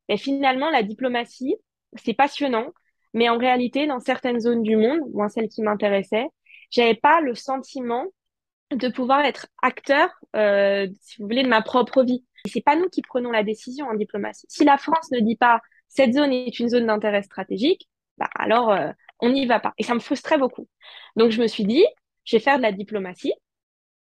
Et 0.08 0.18
finalement, 0.18 0.70
la 0.70 0.84
diplomatie, 0.84 1.56
c'est 1.96 2.14
passionnant, 2.14 2.72
mais 3.14 3.30
en 3.30 3.38
réalité, 3.38 3.88
dans 3.88 4.00
certaines 4.00 4.40
zones 4.40 4.62
du 4.62 4.76
monde, 4.76 5.00
moi, 5.14 5.30
celle 5.30 5.48
qui 5.48 5.62
m'intéressait, 5.62 6.28
j'avais 6.70 6.96
pas 6.96 7.22
le 7.22 7.34
sentiment 7.34 8.06
de 8.72 8.88
pouvoir 8.90 9.22
être 9.22 9.48
acteur, 9.62 10.10
euh, 10.36 10.88
si 11.02 11.22
vous 11.22 11.28
voulez, 11.28 11.44
de 11.44 11.48
ma 11.48 11.62
propre 11.62 12.04
vie. 12.04 12.26
C'est 12.48 12.64
pas 12.64 12.76
nous 12.76 12.90
qui 12.90 13.02
prenons 13.02 13.32
la 13.32 13.44
décision 13.44 13.88
en 13.88 13.96
diplomatie. 13.96 14.46
Si 14.50 14.66
la 14.66 14.78
France 14.78 15.12
ne 15.12 15.20
dit 15.20 15.38
pas 15.38 15.62
cette 15.88 16.14
zone 16.14 16.34
est 16.34 16.60
une 16.60 16.70
zone 16.70 16.88
d'intérêt 16.88 17.24
stratégique, 17.24 17.88
bah 18.18 18.30
alors 18.36 18.72
euh, 18.72 18.92
on 19.20 19.30
n'y 19.30 19.46
va 19.46 19.60
pas. 19.60 19.74
Et 19.78 19.84
ça 19.84 19.94
me 19.94 20.00
frustrait 20.00 20.38
beaucoup. 20.38 20.68
Donc 21.16 21.32
je 21.32 21.42
me 21.42 21.48
suis 21.48 21.66
dit, 21.66 21.86
je 22.26 22.38
vais 22.38 22.44
faire 22.44 22.58
de 22.58 22.64
la 22.64 22.72
diplomatie, 22.72 23.34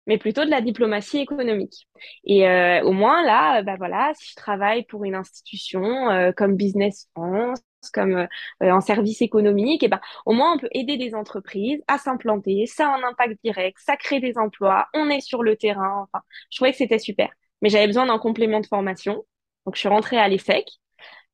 mais 0.07 0.19
plutôt 0.19 0.45
de 0.45 0.51
la 0.51 0.61
diplomatie 0.61 1.19
économique. 1.19 1.89
Et 2.25 2.49
euh, 2.49 2.83
au 2.83 2.93
moins 2.93 3.23
là, 3.25 3.63
bah 3.63 3.77
voilà, 3.79 4.13
si 4.15 4.31
je 4.31 4.37
travaille 4.37 4.85
pour 4.85 5.05
une 5.05 5.15
institution 5.15 6.11
euh, 6.11 6.33
comme 6.33 6.57
Business 6.57 7.09
France, 7.15 7.61
comme 7.93 8.27
euh, 8.63 8.71
en 8.73 8.81
service 8.81 9.23
économique, 9.23 9.83
et 9.83 9.89
ben 9.89 10.01
au 10.27 10.33
moins 10.33 10.55
on 10.55 10.59
peut 10.59 10.69
aider 10.73 10.97
des 10.97 11.15
entreprises 11.15 11.83
à 11.89 11.99
s'implanter. 11.99 12.67
Ça 12.67 12.89
a 12.89 12.97
un 12.97 13.03
impact 13.05 13.39
direct, 13.45 13.79
ça 13.81 13.97
crée 13.97 14.21
des 14.21 14.39
emplois, 14.39 14.89
on 14.95 15.09
est 15.11 15.21
sur 15.21 15.43
le 15.43 15.57
terrain. 15.57 16.07
Enfin, 16.13 16.25
je 16.51 16.59
trouvais 16.59 16.73
que 16.73 16.79
c'était 16.79 16.99
super. 16.99 17.31
Mais 17.61 17.69
j'avais 17.69 17.87
besoin 17.87 18.07
d'un 18.07 18.19
complément 18.19 18.61
de 18.61 18.67
formation, 18.67 19.25
donc 19.67 19.77
je 19.77 19.81
suis 19.81 19.89
rentrée 19.89 20.19
à 20.19 20.29
l'ESSEC. 20.29 20.67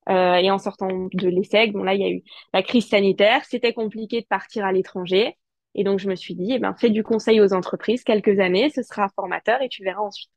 Euh, 0.09 0.35
et 0.35 0.49
en 0.49 0.57
sortant 0.57 1.07
de 1.13 1.27
l'ESSEC, 1.27 1.71
bon 1.73 1.83
là 1.83 1.93
il 1.93 2.01
y 2.01 2.03
a 2.03 2.09
eu 2.09 2.23
la 2.53 2.63
crise 2.63 2.87
sanitaire, 2.87 3.45
c'était 3.45 3.73
compliqué 3.73 4.21
de 4.21 4.25
partir 4.25 4.65
à 4.65 4.71
l'étranger. 4.71 5.37
Et 5.75 5.83
donc, 5.83 5.99
je 5.99 6.09
me 6.09 6.15
suis 6.15 6.33
dit, 6.33 6.53
eh 6.53 6.59
ben, 6.59 6.73
fais 6.73 6.89
du 6.89 7.03
conseil 7.03 7.39
aux 7.41 7.53
entreprises 7.53 8.03
quelques 8.03 8.39
années, 8.39 8.71
ce 8.71 8.81
sera 8.81 9.07
formateur 9.09 9.61
et 9.61 9.69
tu 9.69 9.83
verras 9.83 10.01
ensuite. 10.01 10.31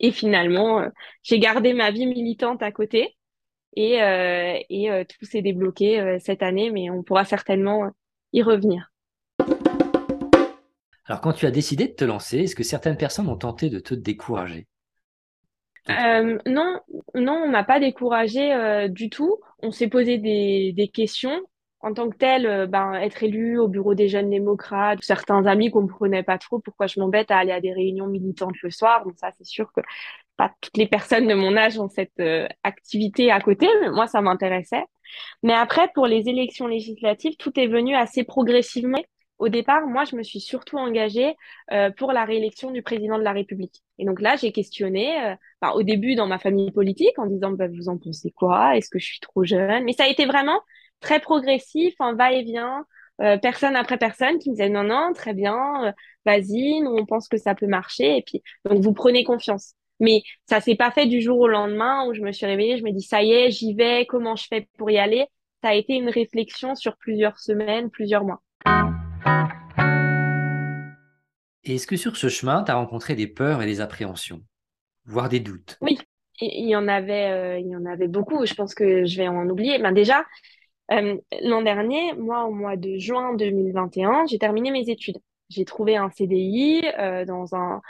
Et 0.00 0.10
finalement, 0.10 0.80
euh, 0.80 0.88
j'ai 1.22 1.38
gardé 1.38 1.72
ma 1.72 1.92
vie 1.92 2.06
militante 2.06 2.62
à 2.62 2.72
côté 2.72 3.16
et, 3.76 4.02
euh, 4.02 5.04
tout 5.04 5.24
s'est 5.24 5.40
débloqué 5.40 6.18
cette 6.18 6.42
année, 6.42 6.70
mais 6.70 6.90
on 6.90 7.02
pourra 7.02 7.24
certainement 7.24 7.90
y 8.32 8.42
revenir. 8.42 8.92
Alors, 11.06 11.20
quand 11.20 11.32
tu 11.32 11.46
as 11.46 11.50
décidé 11.50 11.88
de 11.88 11.92
te 11.92 12.04
lancer, 12.04 12.40
est-ce 12.40 12.56
que 12.56 12.62
certaines 12.62 12.96
personnes 12.96 13.28
ont 13.28 13.36
tenté 13.36 13.70
de 13.70 13.78
te 13.78 13.94
décourager? 13.94 14.66
Non, 15.88 16.80
non, 17.14 17.42
on 17.44 17.48
m'a 17.48 17.64
pas 17.64 17.80
découragé 17.80 18.88
du 18.88 19.10
tout. 19.10 19.38
On 19.62 19.70
s'est 19.70 19.88
posé 19.88 20.18
des, 20.18 20.72
des 20.74 20.88
questions 20.88 21.40
en 21.82 21.94
tant 21.94 22.08
que 22.08 22.16
tel, 22.16 22.46
euh, 22.46 22.66
ben, 22.66 22.94
être 22.94 23.22
élu 23.22 23.58
au 23.58 23.68
bureau 23.68 23.94
des 23.94 24.08
jeunes 24.08 24.30
démocrates, 24.30 25.00
certains 25.02 25.46
amis 25.46 25.70
comprenaient 25.70 26.22
pas 26.22 26.38
trop 26.38 26.60
pourquoi 26.60 26.86
je 26.86 27.00
m'embête 27.00 27.30
à 27.30 27.38
aller 27.38 27.52
à 27.52 27.60
des 27.60 27.72
réunions 27.72 28.06
militantes 28.06 28.54
le 28.62 28.70
soir. 28.70 29.04
Donc 29.04 29.14
ça, 29.18 29.30
c'est 29.36 29.44
sûr 29.44 29.72
que 29.72 29.80
pas 30.36 30.52
toutes 30.60 30.76
les 30.76 30.86
personnes 30.86 31.26
de 31.28 31.34
mon 31.34 31.56
âge 31.56 31.78
ont 31.78 31.88
cette 31.88 32.18
euh, 32.20 32.46
activité 32.62 33.30
à 33.32 33.40
côté, 33.40 33.68
mais 33.80 33.90
moi, 33.90 34.06
ça 34.06 34.20
m'intéressait. 34.22 34.84
Mais 35.42 35.54
après, 35.54 35.88
pour 35.94 36.06
les 36.06 36.28
élections 36.28 36.68
législatives, 36.68 37.36
tout 37.36 37.58
est 37.58 37.66
venu 37.66 37.94
assez 37.96 38.24
progressivement. 38.24 39.02
Au 39.42 39.48
départ, 39.48 39.86
moi, 39.86 40.04
je 40.04 40.14
me 40.16 40.22
suis 40.22 40.40
surtout 40.40 40.78
engagée 40.78 41.36
euh, 41.72 41.90
pour 41.90 42.12
la 42.12 42.24
réélection 42.24 42.70
du 42.70 42.82
président 42.82 43.18
de 43.18 43.24
la 43.24 43.32
République. 43.32 43.82
Et 43.98 44.04
donc 44.04 44.20
là, 44.20 44.36
j'ai 44.36 44.52
questionné, 44.52 45.34
ben, 45.60 45.70
au 45.72 45.82
début 45.82 46.14
dans 46.14 46.26
ma 46.28 46.38
famille 46.38 46.70
politique, 46.70 47.18
en 47.18 47.26
disant, 47.26 47.50
bah, 47.50 47.66
vous 47.68 47.88
en 47.88 47.98
pensez 47.98 48.30
quoi? 48.30 48.76
Est-ce 48.76 48.88
que 48.88 48.98
je 48.98 49.06
suis 49.06 49.20
trop 49.20 49.44
jeune? 49.44 49.84
Mais 49.84 49.92
ça 49.92 50.04
a 50.04 50.08
été 50.08 50.26
vraiment 50.26 50.60
très 51.00 51.20
progressif, 51.20 51.94
un 51.98 52.14
va-et-vient, 52.14 52.86
euh, 53.20 53.36
personne 53.36 53.76
après 53.76 53.98
personne 53.98 54.38
qui 54.38 54.50
me 54.50 54.54
disait 54.54 54.70
non, 54.70 54.84
non, 54.84 55.12
très 55.14 55.34
bien, 55.34 55.86
euh, 55.86 55.92
vas-y, 56.24 56.80
nous 56.80 56.92
on 56.92 57.04
pense 57.04 57.28
que 57.28 57.36
ça 57.36 57.54
peut 57.54 57.66
marcher. 57.66 58.16
Et 58.16 58.22
puis, 58.22 58.42
donc 58.64 58.80
vous 58.80 58.94
prenez 58.94 59.24
confiance. 59.24 59.74
Mais 60.00 60.22
ça 60.48 60.60
s'est 60.60 60.76
pas 60.76 60.90
fait 60.90 61.06
du 61.06 61.20
jour 61.20 61.38
au 61.38 61.48
lendemain 61.48 62.06
où 62.06 62.14
je 62.14 62.22
me 62.22 62.32
suis 62.32 62.46
réveillée, 62.46 62.78
je 62.78 62.84
me 62.84 62.92
dis 62.92 63.02
ça 63.02 63.22
y 63.22 63.32
est, 63.32 63.50
j'y 63.50 63.74
vais, 63.74 64.06
comment 64.06 64.36
je 64.36 64.46
fais 64.48 64.68
pour 64.78 64.90
y 64.90 64.98
aller? 64.98 65.26
Ça 65.62 65.70
a 65.70 65.74
été 65.74 65.94
une 65.94 66.08
réflexion 66.08 66.74
sur 66.74 66.96
plusieurs 66.96 67.38
semaines, 67.38 67.90
plusieurs 67.90 68.24
mois. 68.24 68.42
Est-ce 71.64 71.86
que 71.86 71.96
sur 71.96 72.16
ce 72.16 72.28
chemin, 72.28 72.64
tu 72.64 72.70
as 72.70 72.74
rencontré 72.74 73.14
des 73.14 73.26
peurs 73.26 73.62
et 73.62 73.66
des 73.66 73.80
appréhensions, 73.80 74.42
voire 75.04 75.28
des 75.28 75.40
doutes? 75.40 75.78
Oui, 75.80 75.98
il 76.40 76.68
y 76.68 76.76
en 76.76 76.88
avait, 76.88 77.30
euh, 77.30 77.58
il 77.58 77.68
y 77.68 77.76
en 77.76 77.86
avait 77.86 78.08
beaucoup. 78.08 78.44
Je 78.44 78.54
pense 78.54 78.74
que 78.74 79.04
je 79.04 79.16
vais 79.16 79.28
en 79.28 79.48
oublier. 79.48 79.78
Ben 79.78 79.92
déjà, 79.92 80.24
euh, 80.90 81.16
l'an 81.42 81.62
dernier, 81.62 82.12
moi, 82.14 82.44
au 82.44 82.52
mois 82.52 82.76
de 82.76 82.98
juin 82.98 83.34
2021, 83.34 84.26
j'ai 84.26 84.38
terminé 84.38 84.70
mes 84.70 84.88
études. 84.90 85.18
J'ai 85.52 85.64
trouvé 85.64 85.96
un 85.96 86.10
CDI 86.10 86.82
euh, 86.98 87.24
dans 87.24 87.54
un, 87.54 87.80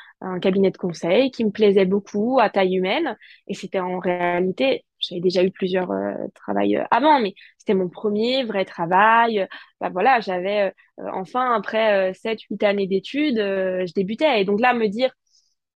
cabinet 0.41 0.71
de 0.71 0.77
conseil 0.77 1.31
qui 1.31 1.45
me 1.45 1.51
plaisait 1.51 1.85
beaucoup, 1.85 2.39
à 2.41 2.51
taille 2.51 2.77
humaine. 2.77 3.17
Et 3.47 3.55
c'était 3.55 3.81
en 3.81 3.99
réalité, 3.99 4.85
j'avais 4.99 5.21
déjà 5.21 5.45
eu 5.45 5.51
plusieurs 5.51 5.91
euh, 5.91 6.15
euh, 6.49 6.85
avant, 6.91 7.21
mais 7.21 7.35
c'était 7.59 7.75
mon 7.75 7.89
premier 7.89 8.45
vrai 8.45 8.65
travail. 8.65 9.47
Bah 9.81 9.91
voilà, 9.91 10.21
j'avais 10.21 10.73
enfin, 11.13 11.55
après 11.55 12.13
7-8 12.13 12.65
années 12.65 12.87
d'études, 12.87 13.39
je 13.39 13.93
débutais. 13.95 14.41
Et 14.41 14.45
donc 14.45 14.61
là, 14.61 14.75
me 14.75 14.89
dire, 14.89 15.13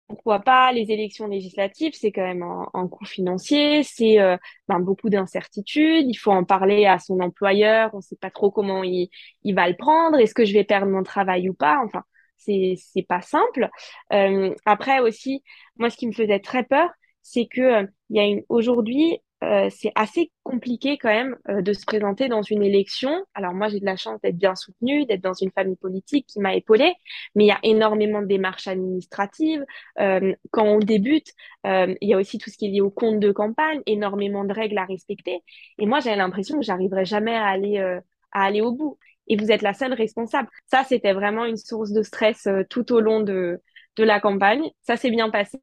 pourquoi 0.07 0.39
pas 0.39 0.71
les 0.71 0.91
élections 0.91 1.27
législatives, 1.27 1.93
c'est 1.95 2.11
quand 2.11 2.25
même 2.25 2.43
un, 2.43 2.87
coût 2.87 3.05
financier, 3.05 3.83
c'est 3.83 4.19
euh, 4.19 4.37
ben, 4.67 4.79
beaucoup 4.79 5.09
d'incertitudes, 5.09 6.05
il 6.07 6.15
faut 6.15 6.31
en 6.31 6.43
parler 6.43 6.85
à 6.85 6.99
son 6.99 7.19
employeur, 7.19 7.89
on 7.93 7.97
ne 7.97 8.01
sait 8.01 8.17
pas 8.17 8.29
trop 8.29 8.51
comment 8.51 8.83
il, 8.83 9.09
il 9.43 9.55
va 9.55 9.67
le 9.67 9.75
prendre, 9.75 10.19
est-ce 10.19 10.33
que 10.33 10.45
je 10.45 10.53
vais 10.53 10.63
perdre 10.63 10.87
mon 10.87 11.03
travail 11.03 11.49
ou 11.49 11.53
pas, 11.53 11.79
enfin, 11.83 12.03
c'est 12.37 12.75
c'est 12.77 13.03
pas 13.03 13.21
simple. 13.21 13.69
Euh, 14.11 14.53
après 14.65 14.99
aussi, 14.99 15.43
moi, 15.77 15.89
ce 15.89 15.97
qui 15.97 16.07
me 16.07 16.11
faisait 16.13 16.39
très 16.39 16.63
peur, 16.63 16.89
c'est 17.21 17.47
que 17.47 17.61
euh, 17.61 17.87
il 18.09 18.17
y 18.17 18.19
a 18.19 18.23
une 18.23 18.43
aujourd'hui 18.49 19.19
euh, 19.43 19.69
c'est 19.69 19.91
assez 19.95 20.31
compliqué 20.43 20.97
quand 20.97 21.09
même 21.09 21.35
euh, 21.49 21.61
de 21.61 21.73
se 21.73 21.85
présenter 21.85 22.29
dans 22.29 22.41
une 22.41 22.63
élection. 22.63 23.25
Alors 23.33 23.53
moi, 23.53 23.67
j'ai 23.67 23.79
de 23.79 23.85
la 23.85 23.97
chance 23.97 24.21
d'être 24.21 24.37
bien 24.37 24.55
soutenue, 24.55 25.05
d'être 25.05 25.21
dans 25.21 25.33
une 25.33 25.51
famille 25.51 25.75
politique 25.75 26.27
qui 26.27 26.39
m'a 26.39 26.55
épaulée, 26.55 26.93
mais 27.35 27.45
il 27.45 27.47
y 27.47 27.51
a 27.51 27.59
énormément 27.63 28.21
de 28.21 28.27
démarches 28.27 28.67
administratives. 28.67 29.65
Euh, 29.99 30.33
quand 30.51 30.65
on 30.65 30.79
débute, 30.79 31.27
il 31.65 31.97
y 32.01 32.13
a 32.13 32.17
aussi 32.17 32.37
tout 32.37 32.49
ce 32.49 32.57
qui 32.57 32.67
est 32.67 32.69
lié 32.69 32.81
au 32.81 32.89
compte 32.89 33.19
de 33.19 33.31
campagne, 33.31 33.81
énormément 33.85 34.43
de 34.45 34.53
règles 34.53 34.77
à 34.77 34.85
respecter. 34.85 35.41
Et 35.77 35.85
moi, 35.85 35.99
j'avais 35.99 36.17
l'impression 36.17 36.57
que 36.57 36.65
j'arriverais 36.65 37.05
jamais 37.05 37.35
à 37.35 37.45
aller, 37.47 37.77
à 37.79 38.43
aller 38.43 38.61
au 38.61 38.71
bout. 38.71 38.97
Et 39.27 39.37
vous 39.37 39.51
êtes 39.51 39.61
la 39.61 39.73
seule 39.73 39.93
responsable. 39.93 40.49
Ça, 40.65 40.83
c'était 40.83 41.13
vraiment 41.13 41.45
une 41.45 41.57
source 41.57 41.91
de 41.91 42.01
stress 42.03 42.47
tout 42.69 42.91
au 42.93 42.99
long 42.99 43.21
de, 43.21 43.61
de 43.97 44.03
la 44.03 44.19
campagne. 44.19 44.69
Ça 44.81 44.97
s'est 44.97 45.11
bien 45.11 45.29
passé. 45.29 45.59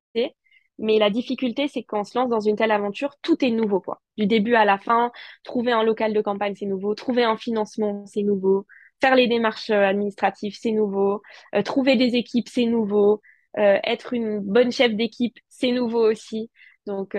Mais 0.80 0.98
la 0.98 1.10
difficulté, 1.10 1.68
c'est 1.68 1.82
qu'on 1.82 2.04
se 2.04 2.18
lance 2.18 2.30
dans 2.30 2.40
une 2.40 2.56
telle 2.56 2.72
aventure, 2.72 3.14
tout 3.22 3.44
est 3.44 3.50
nouveau, 3.50 3.80
quoi. 3.80 4.00
Du 4.16 4.26
début 4.26 4.54
à 4.54 4.64
la 4.64 4.78
fin, 4.78 5.12
trouver 5.44 5.72
un 5.72 5.82
local 5.82 6.14
de 6.14 6.22
campagne, 6.22 6.54
c'est 6.56 6.66
nouveau. 6.66 6.94
Trouver 6.94 7.22
un 7.22 7.36
financement, 7.36 8.04
c'est 8.06 8.22
nouveau. 8.22 8.66
Faire 9.00 9.14
les 9.14 9.28
démarches 9.28 9.70
euh, 9.70 9.84
administratives, 9.84 10.56
c'est 10.58 10.72
nouveau. 10.72 11.22
Euh, 11.54 11.62
trouver 11.62 11.96
des 11.96 12.16
équipes, 12.16 12.48
c'est 12.48 12.64
nouveau. 12.64 13.20
Euh, 13.58 13.78
être 13.84 14.14
une 14.14 14.40
bonne 14.40 14.72
chef 14.72 14.94
d'équipe, 14.94 15.36
c'est 15.48 15.72
nouveau 15.72 16.10
aussi. 16.10 16.50
Donc, 16.86 17.14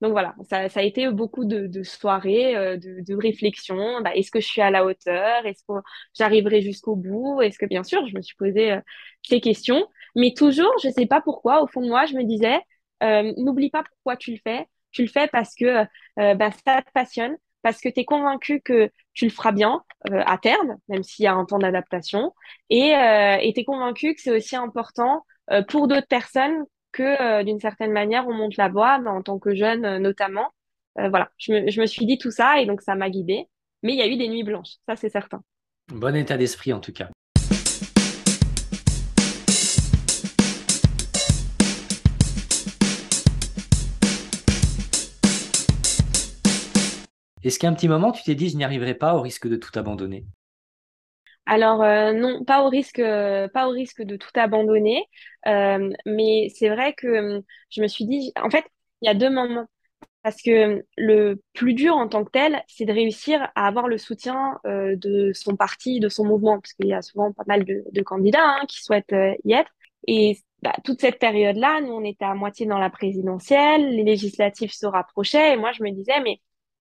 donc 0.00 0.12
voilà, 0.12 0.36
ça, 0.48 0.68
ça, 0.68 0.80
a 0.80 0.82
été 0.84 1.10
beaucoup 1.10 1.44
de, 1.44 1.66
de 1.66 1.82
soirées, 1.82 2.78
de, 2.78 3.04
de 3.04 3.14
réflexions. 3.16 4.00
Bah, 4.02 4.14
est-ce 4.14 4.30
que 4.30 4.40
je 4.40 4.46
suis 4.46 4.60
à 4.62 4.70
la 4.70 4.84
hauteur? 4.86 5.44
Est-ce 5.46 5.64
que 5.68 5.74
j'arriverai 6.16 6.62
jusqu'au 6.62 6.94
bout? 6.94 7.42
Est-ce 7.42 7.58
que, 7.58 7.66
bien 7.66 7.82
sûr, 7.82 8.06
je 8.06 8.14
me 8.14 8.22
suis 8.22 8.36
posé 8.36 8.78
ces 9.22 9.40
questions. 9.40 9.84
Mais 10.16 10.32
toujours, 10.34 10.72
je 10.82 10.88
ne 10.88 10.92
sais 10.92 11.06
pas 11.06 11.20
pourquoi, 11.20 11.62
au 11.62 11.66
fond 11.66 11.80
de 11.80 11.88
moi, 11.88 12.06
je 12.06 12.14
me 12.14 12.24
disais, 12.24 12.60
euh, 13.02 13.32
n'oublie 13.36 13.70
pas 13.70 13.82
pourquoi 13.82 14.16
tu 14.16 14.32
le 14.32 14.38
fais. 14.42 14.66
Tu 14.90 15.02
le 15.02 15.08
fais 15.08 15.28
parce 15.28 15.54
que 15.54 15.84
euh, 16.18 16.34
bah, 16.34 16.50
ça 16.64 16.82
te 16.82 16.90
passionne, 16.92 17.36
parce 17.62 17.80
que 17.80 17.88
tu 17.88 18.00
es 18.00 18.04
convaincu 18.04 18.60
que 18.60 18.90
tu 19.12 19.26
le 19.26 19.30
feras 19.30 19.52
bien 19.52 19.84
euh, 20.10 20.22
à 20.26 20.38
terme, 20.38 20.76
même 20.88 21.02
s'il 21.02 21.24
y 21.24 21.28
a 21.28 21.34
un 21.34 21.44
temps 21.44 21.58
d'adaptation. 21.58 22.34
Et 22.70 22.92
tu 23.54 23.60
es 23.60 23.64
convaincu 23.64 24.14
que 24.14 24.20
c'est 24.20 24.30
aussi 24.30 24.56
important 24.56 25.24
pour 25.68 25.88
d'autres 25.88 26.06
personnes 26.06 26.64
que 26.92 27.42
d'une 27.42 27.60
certaine 27.60 27.92
manière, 27.92 28.26
on 28.26 28.34
monte 28.34 28.56
la 28.56 28.68
voie, 28.68 29.00
en 29.06 29.22
tant 29.22 29.38
que 29.38 29.54
jeune 29.54 29.98
notamment. 29.98 30.48
voilà, 30.96 31.30
je 31.36 31.52
me, 31.52 31.70
je 31.70 31.80
me 31.80 31.86
suis 31.86 32.06
dit 32.06 32.18
tout 32.18 32.30
ça 32.30 32.60
et 32.60 32.66
donc 32.66 32.80
ça 32.80 32.94
m'a 32.94 33.10
guidée. 33.10 33.46
Mais 33.82 33.92
il 33.92 33.98
y 33.98 34.02
a 34.02 34.08
eu 34.08 34.16
des 34.16 34.28
nuits 34.28 34.42
blanches, 34.42 34.76
ça 34.88 34.96
c'est 34.96 35.10
certain. 35.10 35.42
Bon 35.88 36.14
état 36.16 36.36
d'esprit 36.36 36.72
en 36.72 36.80
tout 36.80 36.92
cas. 36.92 37.08
Est-ce 47.48 47.58
qu'à 47.58 47.68
un 47.68 47.72
petit 47.72 47.88
moment, 47.88 48.12
tu 48.12 48.22
t'es 48.22 48.34
dit, 48.34 48.50
je 48.50 48.58
n'y 48.58 48.64
arriverai 48.64 48.92
pas 48.92 49.14
au 49.14 49.22
risque 49.22 49.48
de 49.48 49.56
tout 49.56 49.70
abandonner? 49.78 50.26
Alors 51.46 51.82
euh, 51.82 52.12
non, 52.12 52.44
pas 52.44 52.62
au 52.62 52.68
risque, 52.68 52.98
euh, 52.98 53.48
pas 53.48 53.68
au 53.68 53.70
risque 53.70 54.02
de 54.02 54.16
tout 54.16 54.28
abandonner, 54.34 55.02
euh, 55.46 55.88
mais 56.04 56.50
c'est 56.54 56.68
vrai 56.68 56.92
que 56.92 57.42
je 57.70 57.80
me 57.80 57.88
suis 57.88 58.04
dit, 58.04 58.32
en 58.38 58.50
fait, 58.50 58.66
il 59.00 59.06
y 59.06 59.08
a 59.08 59.14
deux 59.14 59.30
moments. 59.30 59.64
parce 60.22 60.42
que 60.42 60.84
le 60.98 61.40
plus 61.54 61.72
dur 61.72 61.96
en 61.96 62.06
tant 62.06 62.22
que 62.22 62.30
tel, 62.32 62.62
c'est 62.68 62.84
de 62.84 62.92
réussir 62.92 63.40
à 63.54 63.66
avoir 63.66 63.88
le 63.88 63.96
soutien 63.96 64.58
de 64.66 65.32
son 65.32 65.56
parti, 65.56 66.00
de 66.00 66.10
son 66.10 66.26
mouvement, 66.26 66.60
parce 66.60 66.74
qu'il 66.74 66.88
y 66.88 66.92
a 66.92 67.00
souvent 67.00 67.32
pas 67.32 67.44
mal 67.46 67.64
de, 67.64 68.02
candidats 68.02 68.44
hein, 68.44 68.66
qui 68.68 68.82
souhaitent 68.82 69.16
y 69.44 69.54
être. 69.54 69.70
Et 70.06 70.36
bah, 70.60 70.74
toute 70.84 71.00
cette 71.00 71.18
période-là, 71.18 71.80
nous, 71.80 71.92
on 71.94 72.04
était 72.04 72.26
à 72.26 72.34
moitié 72.34 72.66
dans 72.66 72.78
la 72.78 72.90
présidentielle, 72.90 73.88
les 73.88 74.04
législatives 74.04 74.72
se 74.72 74.84
rapprochaient, 74.84 75.54
et 75.54 75.56
moi, 75.56 75.72
je 75.72 75.82
me 75.82 75.90
disais, 75.92 76.20
mais 76.22 76.40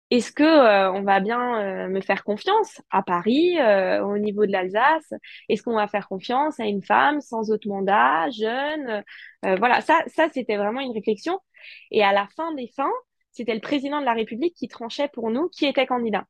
est-ce 0.10 0.32
que 0.32 0.44
euh, 0.44 0.92
on 0.94 1.02
va 1.04 1.20
bien 1.20 1.86
euh, 1.86 1.88
me 1.90 2.00
faire 2.00 2.24
confiance 2.24 2.82
à 2.92 3.04
Paris, 3.04 3.60
euh, 3.60 4.02
au 4.06 4.18
niveau 4.18 4.46
de 4.46 4.52
l'Alsace? 4.52 5.14
Est-ce 5.50 5.64
qu'on 5.64 5.76
va 5.76 5.88
faire 5.88 6.08
confiance 6.08 6.60
à 6.60 6.66
une 6.66 6.82
femme 6.82 7.20
sans 7.20 7.52
autre 7.52 7.68
mandat, 7.68 8.30
jeune? 8.32 9.04
Voilà, 9.44 9.82
ça, 9.82 10.04
ça 10.08 10.30
c'était 10.34 10.58
vraiment 10.58 10.82
une 10.82 10.94
réflexion. 10.94 11.40
Et 11.92 12.04
à 12.04 12.14
la 12.14 12.28
fin 12.36 12.54
des 12.54 12.68
fins, 12.76 12.92
c'était 13.32 13.54
le 13.54 13.62
président 13.62 14.00
de 14.00 14.06
la 14.06 14.14
République 14.14 14.56
qui 14.56 14.68
tranchait 14.68 15.10
pour 15.10 15.30
nous 15.30 15.50
qui 15.50 15.66
était 15.66 15.86
candidat. 15.86 16.26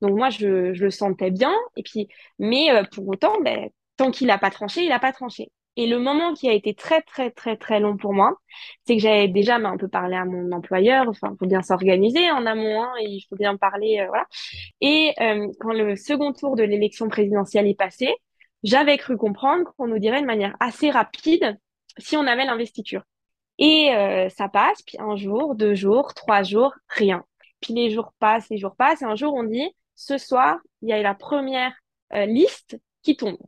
Donc 0.00 0.16
moi, 0.16 0.30
je, 0.30 0.72
le 0.72 0.90
sentais 0.90 1.30
bien. 1.30 1.54
Et 1.76 1.82
puis, 1.82 2.08
mais 2.38 2.68
pour 2.92 3.08
autant, 3.08 3.40
ben, 3.40 3.70
tant 3.96 4.10
qu'il 4.10 4.26
n'a 4.28 4.38
pas 4.38 4.50
tranché, 4.50 4.82
il 4.82 4.88
n'a 4.90 5.00
pas 5.00 5.12
tranché. 5.12 5.50
Et 5.76 5.86
le 5.86 5.98
moment 5.98 6.34
qui 6.34 6.48
a 6.48 6.52
été 6.52 6.74
très, 6.74 7.00
très, 7.02 7.30
très, 7.30 7.56
très 7.56 7.80
long 7.80 7.96
pour 7.96 8.12
moi, 8.12 8.36
c'est 8.86 8.96
que 8.96 9.02
j'avais 9.02 9.28
déjà 9.28 9.56
un 9.56 9.76
peu 9.78 9.88
parlé 9.88 10.16
à 10.16 10.24
mon 10.26 10.52
employeur. 10.52 11.08
Enfin, 11.08 11.30
il 11.32 11.38
faut 11.38 11.46
bien 11.46 11.62
s'organiser 11.62 12.30
en 12.30 12.44
amont, 12.44 12.82
hein, 12.82 12.92
et 13.00 13.06
il 13.08 13.22
faut 13.28 13.36
bien 13.36 13.56
parler, 13.56 14.00
euh, 14.00 14.06
voilà. 14.08 14.26
Et 14.82 15.14
euh, 15.20 15.48
quand 15.60 15.72
le 15.72 15.96
second 15.96 16.32
tour 16.32 16.56
de 16.56 16.62
l'élection 16.62 17.08
présidentielle 17.08 17.66
est 17.66 17.74
passé, 17.74 18.14
j'avais 18.62 18.98
cru 18.98 19.16
comprendre 19.16 19.72
qu'on 19.76 19.86
nous 19.88 19.98
dirait 19.98 20.20
de 20.20 20.26
manière 20.26 20.54
assez 20.60 20.90
rapide 20.90 21.58
si 21.98 22.16
on 22.16 22.26
avait 22.26 22.44
l'investiture. 22.44 23.02
Et 23.58 23.94
euh, 23.94 24.28
ça 24.28 24.48
passe, 24.48 24.82
puis 24.82 24.98
un 25.00 25.16
jour, 25.16 25.54
deux 25.54 25.74
jours, 25.74 26.14
trois 26.14 26.42
jours, 26.42 26.74
rien. 26.88 27.24
Puis 27.60 27.74
les 27.74 27.90
jours 27.90 28.12
passent, 28.18 28.48
les 28.50 28.58
jours 28.58 28.76
passent, 28.76 29.02
et 29.02 29.06
un 29.06 29.16
jour 29.16 29.34
on 29.34 29.44
dit, 29.44 29.70
ce 29.94 30.18
soir, 30.18 30.58
il 30.82 30.90
y 30.90 30.92
a 30.92 31.00
la 31.02 31.14
première 31.14 31.72
liste 32.12 32.78
qui 33.02 33.16
tombe. 33.16 33.38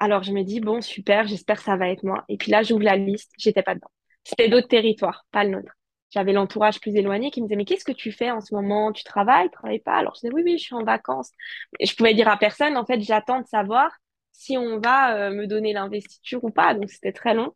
Alors 0.00 0.22
je 0.24 0.32
me 0.32 0.42
dis, 0.44 0.60
bon, 0.60 0.80
super, 0.80 1.28
j'espère 1.28 1.58
que 1.58 1.64
ça 1.64 1.76
va 1.76 1.90
être 1.90 2.04
moi. 2.04 2.24
Et 2.28 2.38
puis 2.38 2.50
là, 2.50 2.62
j'ouvre 2.62 2.82
la 2.84 2.96
liste, 2.96 3.32
j'étais 3.38 3.62
pas 3.62 3.74
dedans. 3.74 3.90
C'était 4.24 4.48
d'autres 4.48 4.68
territoires, 4.68 5.26
pas 5.32 5.44
le 5.44 5.50
nôtre. 5.50 5.72
J'avais 6.10 6.32
l'entourage 6.32 6.80
plus 6.80 6.96
éloigné 6.96 7.30
qui 7.30 7.40
me 7.42 7.46
disait, 7.46 7.56
mais 7.56 7.64
qu'est-ce 7.66 7.84
que 7.84 7.92
tu 7.92 8.12
fais 8.12 8.30
en 8.32 8.40
ce 8.40 8.54
moment? 8.54 8.92
Tu 8.92 9.04
travailles, 9.04 9.48
tu 9.48 9.52
travailles 9.52 9.80
pas? 9.80 9.94
Alors 9.96 10.14
je 10.16 10.20
disais, 10.22 10.34
oui, 10.34 10.42
oui, 10.44 10.58
je 10.58 10.64
suis 10.64 10.74
en 10.74 10.84
vacances. 10.84 11.30
Et 11.78 11.86
je 11.86 11.94
pouvais 11.96 12.14
dire 12.14 12.28
à 12.28 12.36
personne, 12.38 12.76
en 12.78 12.84
fait, 12.86 13.00
j'attends 13.02 13.42
de 13.42 13.46
savoir 13.46 13.92
si 14.32 14.58
on 14.58 14.80
va 14.80 15.16
euh, 15.28 15.30
me 15.32 15.46
donner 15.46 15.72
l'investiture 15.74 16.42
ou 16.44 16.50
pas. 16.50 16.74
Donc 16.74 16.90
c'était 16.90 17.12
très 17.12 17.34
long. 17.34 17.52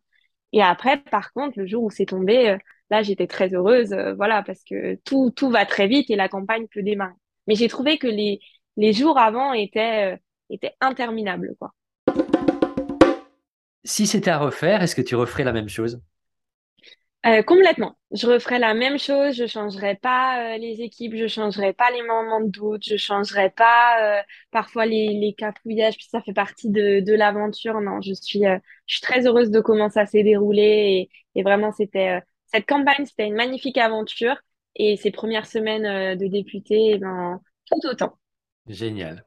Et 0.53 0.63
après, 0.63 0.97
par 1.01 1.33
contre, 1.33 1.59
le 1.59 1.67
jour 1.67 1.83
où 1.85 1.91
c'est 1.91 2.07
tombé, 2.07 2.49
euh, 2.51 2.57
là, 2.91 3.03
j'étais 3.03 3.27
très 3.27 3.53
heureuse, 3.55 3.93
euh, 3.93 4.15
voilà, 4.15 4.43
parce 4.43 4.63
que 4.65 4.95
tout, 5.05 5.31
tout 5.35 5.51
va 5.51 5.65
très 5.67 5.87
vite 5.87 6.09
et 6.11 6.17
la 6.17 6.29
campagne 6.29 6.67
peut 6.69 6.83
démarrer. 6.83 7.13
Mais 7.47 7.55
j'ai 7.55 7.69
trouvé 7.69 7.99
que 7.99 8.07
les, 8.07 8.41
les 8.77 8.93
jours 8.93 9.19
avant 9.19 9.53
étaient, 9.53 10.19
étaient 10.49 10.75
interminables, 10.81 11.55
quoi. 11.59 11.73
Si 13.85 14.07
c'était 14.07 14.31
à 14.31 14.39
refaire, 14.39 14.81
est-ce 14.81 14.95
que 14.95 15.01
tu 15.01 15.15
referais 15.15 15.43
la 15.43 15.53
même 15.53 15.69
chose? 15.69 16.01
Euh, 17.25 17.43
complètement. 17.43 17.95
Je 18.11 18.27
referais 18.27 18.59
la 18.59 18.73
même 18.73 18.97
chose. 18.97 19.35
Je 19.35 19.45
changerais 19.45 19.95
pas 19.95 20.55
euh, 20.55 20.57
les 20.57 20.81
équipes, 20.81 21.15
je 21.15 21.27
changerais 21.27 21.73
pas 21.73 21.89
les 21.91 22.01
moments 22.01 22.41
de 22.41 22.49
doute, 22.49 22.83
je 22.83 22.97
changerais 22.97 23.51
pas 23.51 24.19
euh, 24.19 24.21
parfois 24.51 24.85
les, 24.85 25.09
les 25.09 25.33
cafouillages, 25.33 25.97
puis 25.97 26.07
ça 26.09 26.21
fait 26.21 26.33
partie 26.33 26.69
de, 26.69 26.99
de 26.99 27.13
l'aventure. 27.13 27.79
Non, 27.79 28.01
je 28.01 28.13
suis, 28.13 28.41
je 28.41 28.93
suis 28.95 29.01
très 29.01 29.25
heureuse 29.25 29.51
de 29.51 29.59
comment 29.59 29.89
ça 29.89 30.05
s'est 30.05 30.23
déroulé 30.23 31.09
et, 31.35 31.39
et 31.39 31.43
vraiment 31.43 31.71
c'était 31.71 32.21
cette 32.47 32.65
campagne, 32.65 33.05
c'était 33.05 33.27
une 33.27 33.35
magnifique 33.35 33.77
aventure 33.77 34.37
et 34.75 34.97
ces 34.97 35.11
premières 35.11 35.47
semaines 35.47 36.17
de 36.17 36.27
député, 36.27 36.91
eh 36.93 36.97
ben 36.97 37.39
tout 37.69 37.87
autant. 37.87 38.17
Génial. 38.67 39.25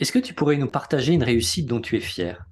Est-ce 0.00 0.12
que 0.12 0.18
tu 0.18 0.32
pourrais 0.32 0.56
nous 0.56 0.66
partager 0.66 1.12
une 1.12 1.22
réussite 1.22 1.66
dont 1.66 1.82
tu 1.82 1.96
es 1.96 2.00
fière? 2.00 2.46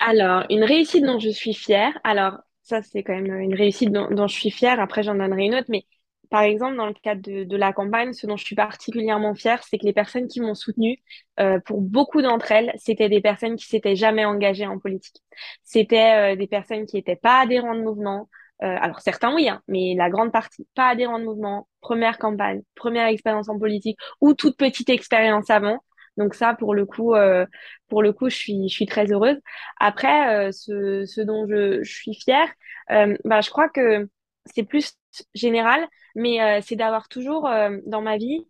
Alors, 0.00 0.44
une 0.50 0.64
réussite 0.64 1.04
dont 1.04 1.20
je 1.20 1.30
suis 1.30 1.54
fière, 1.54 1.96
alors 2.02 2.38
ça 2.62 2.82
c'est 2.82 3.04
quand 3.04 3.14
même 3.14 3.38
une 3.38 3.54
réussite 3.54 3.92
dont, 3.92 4.26
je 4.26 4.34
suis 4.34 4.50
fière, 4.50 4.80
après 4.80 5.04
j'en 5.04 5.14
donnerai 5.14 5.44
une 5.44 5.54
autre, 5.54 5.68
mais 5.68 5.84
par 6.28 6.42
exemple, 6.42 6.76
dans 6.76 6.86
le 6.86 6.94
cadre 6.94 7.22
de, 7.22 7.56
la 7.56 7.72
campagne, 7.72 8.12
ce 8.12 8.26
dont 8.26 8.36
je 8.36 8.44
suis 8.44 8.56
particulièrement 8.56 9.36
fière, 9.36 9.62
c'est 9.62 9.78
que 9.78 9.86
les 9.86 9.92
personnes 9.92 10.26
qui 10.26 10.40
m'ont 10.40 10.56
soutenue, 10.56 10.98
euh, 11.38 11.60
pour 11.60 11.80
beaucoup 11.80 12.20
d'entre 12.20 12.50
elles, 12.50 12.72
c'était 12.78 13.08
des 13.08 13.20
personnes 13.20 13.54
qui 13.54 13.66
s'étaient 13.66 13.94
jamais 13.94 14.24
engagées 14.24 14.66
en 14.66 14.80
politique. 14.80 15.22
C'était 15.62 16.32
euh, 16.32 16.36
des 16.36 16.48
personnes 16.48 16.84
qui 16.84 16.96
n'étaient 16.96 17.14
pas 17.14 17.42
adhérents 17.42 17.76
de 17.76 17.82
mouvement. 17.82 18.28
Euh, 18.64 18.76
alors 18.80 19.00
certains 19.00 19.32
oui, 19.36 19.48
hein, 19.48 19.62
mais 19.68 19.94
la 19.96 20.10
grande 20.10 20.32
partie 20.32 20.66
pas 20.74 20.88
adhérents 20.88 21.20
de 21.20 21.24
mouvement, 21.24 21.68
première 21.80 22.18
campagne, 22.18 22.62
première 22.74 23.06
expérience 23.06 23.48
en 23.48 23.56
politique 23.56 23.98
ou 24.20 24.34
toute 24.34 24.56
petite 24.56 24.88
expérience 24.88 25.48
avant. 25.48 25.78
Donc 26.16 26.34
ça, 26.34 26.54
pour 26.54 26.74
le 26.74 26.86
coup, 26.86 27.14
euh, 27.14 27.46
pour 27.88 28.02
le 28.02 28.12
coup, 28.12 28.28
je 28.30 28.36
suis, 28.36 28.86
très 28.86 29.12
heureuse. 29.12 29.38
Après, 29.80 30.48
euh, 30.48 30.52
ce, 30.52 31.20
dont 31.22 31.46
je, 31.48 31.82
suis 31.84 32.14
fière, 32.14 32.48
euh, 32.90 33.16
bah, 33.24 33.40
je 33.40 33.50
crois 33.50 33.68
que 33.68 34.08
c'est 34.46 34.62
plus 34.62 34.94
général, 35.34 35.86
mais 36.14 36.60
c'est 36.62 36.76
d'avoir 36.76 37.08
toujours 37.08 37.48
dans 37.86 38.00
ma 38.00 38.16
vie 38.16 38.46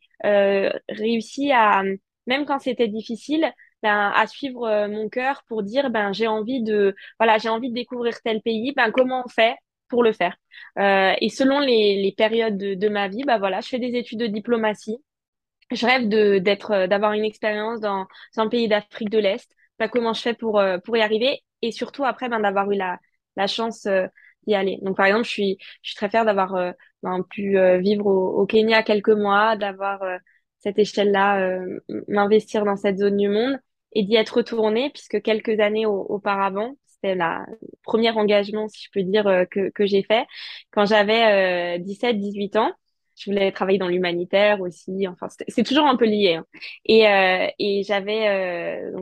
réussi 0.88 1.52
à, 1.52 1.83
même 2.26 2.44
quand 2.44 2.59
c'était 2.59 2.88
difficile, 2.88 3.50
ben, 3.83 4.12
à 4.14 4.26
suivre 4.26 4.88
mon 4.88 5.09
cœur 5.09 5.42
pour 5.48 5.62
dire 5.62 5.90
ben 5.90 6.12
j'ai 6.12 6.26
envie 6.26 6.62
de 6.62 6.94
voilà 7.18 7.38
j'ai 7.38 7.48
envie 7.48 7.68
de 7.68 7.74
découvrir 7.74 8.20
tel 8.22 8.40
pays 8.42 8.72
ben 8.74 8.90
comment 8.90 9.22
on 9.24 9.29
fait 9.29 9.55
pour 9.88 10.02
le 10.02 10.12
faire 10.12 10.37
euh, 10.79 11.12
et 11.20 11.29
selon 11.29 11.61
les, 11.61 12.12
périodes 12.16 12.57
de, 12.57 12.74
de 12.74 12.88
ma 12.88 13.09
vie 13.09 13.22
ben 13.24 13.38
voilà 13.38 13.61
je 13.61 13.68
fais 13.68 13.79
des 13.79 13.96
études 13.96 14.20
de 14.20 14.26
diplomatie 14.26 14.98
je 15.70 15.87
rêve 15.87 16.09
de 16.09 16.38
d'être 16.38 16.70
euh, 16.72 16.87
d'avoir 16.87 17.12
une 17.12 17.24
expérience 17.24 17.81
dans, 17.81 18.07
un 18.37 18.48
pays 18.48 18.68
d'Afrique 18.68 19.11
de 19.11 19.18
l'Est. 19.18 19.50
Bah, 19.79 19.88
comment 19.88 20.12
je 20.12 20.22
fais 20.22 20.35
pour 20.35 20.59
euh, 20.59 20.79
pour 20.79 20.96
y 20.96 21.02
arriver 21.02 21.42
et 21.62 21.72
surtout 21.72 22.05
après 22.05 22.29
ben, 22.29 22.40
d'avoir 22.40 22.70
eu 22.70 22.76
la 22.76 22.98
la 23.37 23.46
chance 23.46 23.87
euh, 23.87 24.07
d'y 24.46 24.55
aller. 24.55 24.79
Donc 24.83 24.96
par 24.96 25.07
exemple, 25.07 25.24
je 25.24 25.31
suis 25.31 25.59
je 25.83 25.90
suis 25.90 25.96
très 25.96 26.09
fière 26.09 26.24
d'avoir 26.24 26.74
ben, 27.02 27.22
pu 27.31 27.59
vivre 27.81 28.07
au, 28.07 28.40
au, 28.40 28.46
Kenya 28.46 28.83
quelques 28.83 29.09
mois, 29.11 29.57
d'avoir 29.57 30.00
cette 30.59 30.79
échelle-là, 30.79 31.61
m'investir 32.09 32.64
dans 32.64 32.76
cette 32.76 32.98
zone 32.98 33.16
du 33.16 33.29
monde 33.29 33.59
et 33.92 34.05
d'y 34.05 34.16
être 34.16 34.37
retournée 34.38 34.90
puisque 34.90 35.20
quelques 35.22 35.61
années 35.61 35.87
auparavant, 35.87 36.76
c'était 36.87 37.14
la 37.14 37.44
premier 37.83 38.11
engagement, 38.11 38.68
si 38.68 38.85
je 38.85 38.90
peux 38.92 39.02
dire, 39.02 39.24
que, 39.50 39.70
que 39.70 39.87
j'ai 39.87 40.02
fait 40.02 40.26
quand 40.70 40.87
j'avais 40.87 41.79
17-18 41.81 42.59
ans 42.59 42.72
je 43.16 43.31
voulais 43.31 43.50
travailler 43.50 43.79
dans 43.79 43.88
l'humanitaire 43.88 44.61
aussi. 44.61 45.09
Enfin, 45.09 45.29
c'est 45.48 45.62
toujours 45.62 45.87
un 45.87 45.96
peu 45.96 46.05
lié. 46.05 46.35
Hein. 46.35 46.46
Et, 46.85 47.09
euh, 47.09 47.46
et 47.59 47.83
j'avais, 47.83 48.29
euh, 48.29 48.92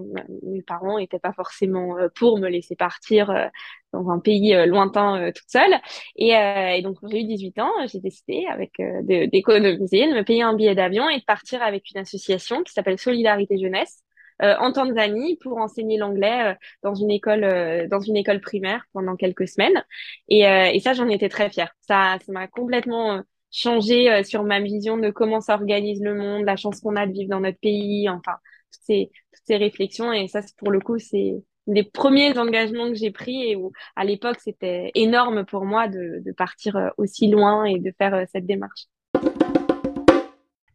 mes 0.45 0.63
parents 0.63 0.99
n'étaient 0.99 1.19
pas 1.19 1.33
forcément 1.33 1.99
euh, 1.99 2.09
pour 2.15 2.39
me 2.39 2.49
laisser 2.49 2.77
partir 2.77 3.31
euh, 3.31 3.47
dans 3.93 4.09
un 4.11 4.21
pays 4.21 4.55
euh, 4.55 4.67
lointain 4.67 5.31
toute 5.35 5.49
seule. 5.51 5.75
Et, 6.17 6.31
et 6.31 6.83
donc, 6.83 6.99
j'ai 7.11 7.21
eu 7.21 7.25
18 7.25 7.59
ans, 7.61 7.71
j'ai 7.87 8.01
décidé 8.01 8.47
avec 8.51 8.73
d'économiser, 9.03 10.09
de 10.09 10.15
me 10.15 10.23
payer 10.25 10.43
un 10.43 10.55
billet 10.55 10.75
d'avion 10.75 11.09
et 11.09 11.19
de 11.19 11.25
partir 11.25 11.63
avec 11.63 11.91
une 11.91 12.01
association 12.01 12.63
qui 12.63 12.73
s'appelle 12.73 12.99
Solidarité 12.99 13.59
Jeunesse. 13.59 14.03
en 14.41 14.73
Tanzanie 14.73 15.39
pour 15.43 15.59
enseigner 15.59 15.97
l'anglais 15.99 16.57
dans 16.83 16.95
une 16.95 17.11
école 17.11 17.89
dans 17.89 18.01
une 18.01 18.17
école 18.17 18.41
primaire 18.41 18.85
pendant 18.93 19.15
quelques 19.17 19.47
semaines 19.47 19.85
et, 20.29 20.41
et 20.41 20.81
ça 20.81 20.93
j'en 20.93 21.09
étais 21.09 21.29
très 21.29 21.51
fière 21.51 21.73
ça 21.81 22.19
ça 22.25 22.33
m'a 22.33 22.49
complètement 22.49 23.23
changer 23.55 24.11
euh, 24.11 24.25
sur 24.25 24.43
ma 24.43 24.61
vision 24.61 24.97
de 24.99 25.11
comment 25.11 25.41
s'organise 25.41 26.03
le 26.03 26.15
monde, 26.15 26.45
la 26.45 26.57
chance 26.57 26.81
qu'on 26.81 26.97
a 26.97 27.07
de 27.07 27.13
vivre 27.13 27.31
dans 27.31 27.41
notre 27.41 27.59
pays, 27.59 28.09
enfin, 28.09 28.35
toutes 28.73 28.83
ces, 28.83 29.11
toutes 29.33 29.45
ces 29.47 29.57
réflexions. 29.57 30.13
Et 30.13 30.27
ça, 30.27 30.41
pour 30.59 30.73
le 30.73 30.81
coup, 30.81 30.99
c'est 30.99 31.37
des 31.69 31.85
premiers 31.85 32.37
engagements 32.37 32.89
que 32.89 32.97
j'ai 32.97 33.13
pris 33.13 33.51
et 33.51 33.57
où, 33.57 33.71
à 33.95 34.05
l'époque, 34.05 34.39
c'était 34.41 34.91
énorme 34.97 35.45
pour 35.45 35.65
moi 35.65 35.87
de, 35.87 36.21
de, 36.25 36.33
partir 36.33 36.77
euh, 36.77 36.89
aussi 36.99 37.29
loin 37.29 37.65
et 37.65 37.79
de 37.79 37.93
faire 37.97 38.15
euh, 38.15 38.25
cette 38.33 38.45
démarche. 38.45 38.87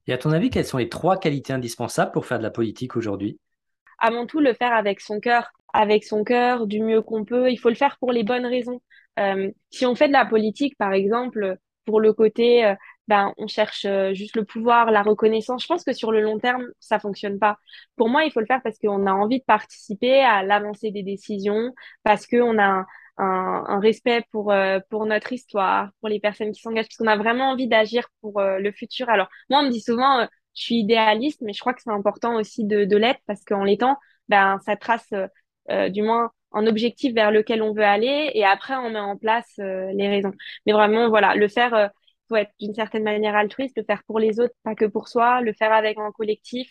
Et 0.08 0.13
à 0.13 0.18
ton 0.18 0.32
avis, 0.32 0.50
quelles 0.50 0.65
sont 0.65 0.78
les 0.78 0.89
trois 0.89 1.20
qualités 1.20 1.52
indispensables 1.52 2.12
pour 2.12 2.26
faire 2.26 2.39
de 2.39 2.44
la 2.44 2.50
politique 2.50 2.96
aujourd'hui? 2.96 3.39
Avant 4.00 4.26
tout, 4.26 4.39
le 4.39 4.54
faire 4.54 4.72
avec 4.72 5.02
son 5.02 5.20
cœur, 5.20 5.52
avec 5.74 6.06
son 6.06 6.24
cœur, 6.24 6.65
du 6.65 6.82
mieux 6.82 7.02
qu'on 7.02 7.26
peut. 7.26 7.52
Il 7.52 7.58
faut 7.58 7.70
le 7.70 7.76
faire 7.76 7.98
pour 8.00 8.13
les 8.13 8.24
bonnes 8.24 8.46
raisons. 8.46 8.82
Euh, 9.20 9.52
si 9.70 9.86
on 9.86 9.96
fait 9.96 10.08
de 10.08 10.13
la 10.13 10.26
politique, 10.26 10.78
par 10.78 10.94
exemple, 10.94 11.58
pour 11.89 11.99
le 11.99 12.13
côté, 12.13 12.65
euh, 12.65 12.75
ben, 13.08 13.34
on 13.38 13.47
cherche 13.47 13.86
euh, 13.86 14.13
juste 14.13 14.36
le 14.36 14.45
pouvoir, 14.45 14.91
la 14.91 15.02
reconnaissance. 15.02 15.63
Je 15.63 15.67
pense 15.67 15.84
que 15.84 15.91
sur 15.93 16.12
le 16.12 16.21
long 16.21 16.38
terme, 16.38 16.67
ça 16.80 16.99
fonctionne 16.99 17.39
pas. 17.39 17.58
Pour 17.95 18.10
moi, 18.10 18.25
il 18.25 18.32
faut 18.32 18.39
le 18.39 18.45
faire 18.45 18.62
parce 18.63 18.78
qu'on 18.78 19.08
a 19.08 19.12
envie 19.12 19.39
de 19.39 19.43
participer 19.45 20.21
à 20.21 20.43
l'avancée 20.43 20.91
des 20.91 21.02
décisions, 21.02 21.73
parce 22.04 22.28
qu'on 22.28 22.60
a 22.60 22.86
un, 23.17 23.80
respect 23.80 24.23
pour, 24.32 24.52
euh, 24.52 24.80
pour 24.89 25.06
notre 25.08 25.34
histoire, 25.34 25.89
pour 25.99 26.10
les 26.10 26.19
personnes 26.19 26.52
qui 26.52 26.62
s'engagent, 26.62 26.86
parce 26.86 26.97
qu'on 26.97 27.08
a 27.08 27.17
vraiment 27.17 27.49
envie 27.49 27.67
d'agir 27.67 28.08
pour 28.21 28.39
le 28.41 28.71
futur. 28.71 29.10
Alors, 29.10 29.28
moi, 29.49 29.62
on 29.62 29.63
me 29.63 29.71
dit 29.71 29.82
souvent, 29.82 30.28
je 30.56 30.62
suis 30.62 30.75
idéaliste, 30.75 31.41
mais 31.41 31.54
je 31.54 31.60
crois 31.60 31.73
que 31.73 31.82
c'est 31.82 31.89
important 31.89 32.36
aussi 32.36 32.65
de, 32.65 32.86
de 32.86 32.97
l'être 32.97 33.19
parce 33.25 33.43
qu'en 33.43 33.63
l'étant, 33.63 33.97
ben, 34.30 34.60
ça 34.65 34.78
trace 34.78 35.12
du 35.90 36.02
moins 36.02 36.32
un 36.52 36.66
objectif 36.66 37.14
vers 37.14 37.32
lequel 37.32 37.62
on 37.62 37.74
veut 37.74 37.84
aller 37.84 38.32
et 38.34 38.44
après 38.44 38.76
on 38.76 38.90
met 38.90 39.00
en 39.00 39.18
place 39.18 39.54
les 39.58 40.08
raisons. 40.08 40.34
Mais 40.66 40.74
vraiment, 40.74 41.10
voilà, 41.10 41.36
le 41.36 41.48
faire 41.48 41.92
faut 42.30 42.36
être 42.36 42.52
d'une 42.60 42.74
certaine 42.74 43.04
manière 43.04 43.36
altruiste, 43.36 43.78
le 43.78 43.84
faire 43.84 44.04
pour 44.06 44.20
les 44.20 44.40
autres, 44.40 44.54
pas 44.64 44.76
que 44.76 44.86
pour 44.86 45.08
soi, 45.10 45.42
le 45.42 45.52
faire 45.54 45.74
avec 45.74 45.98
un 45.98 46.12
collectif, 46.12 46.70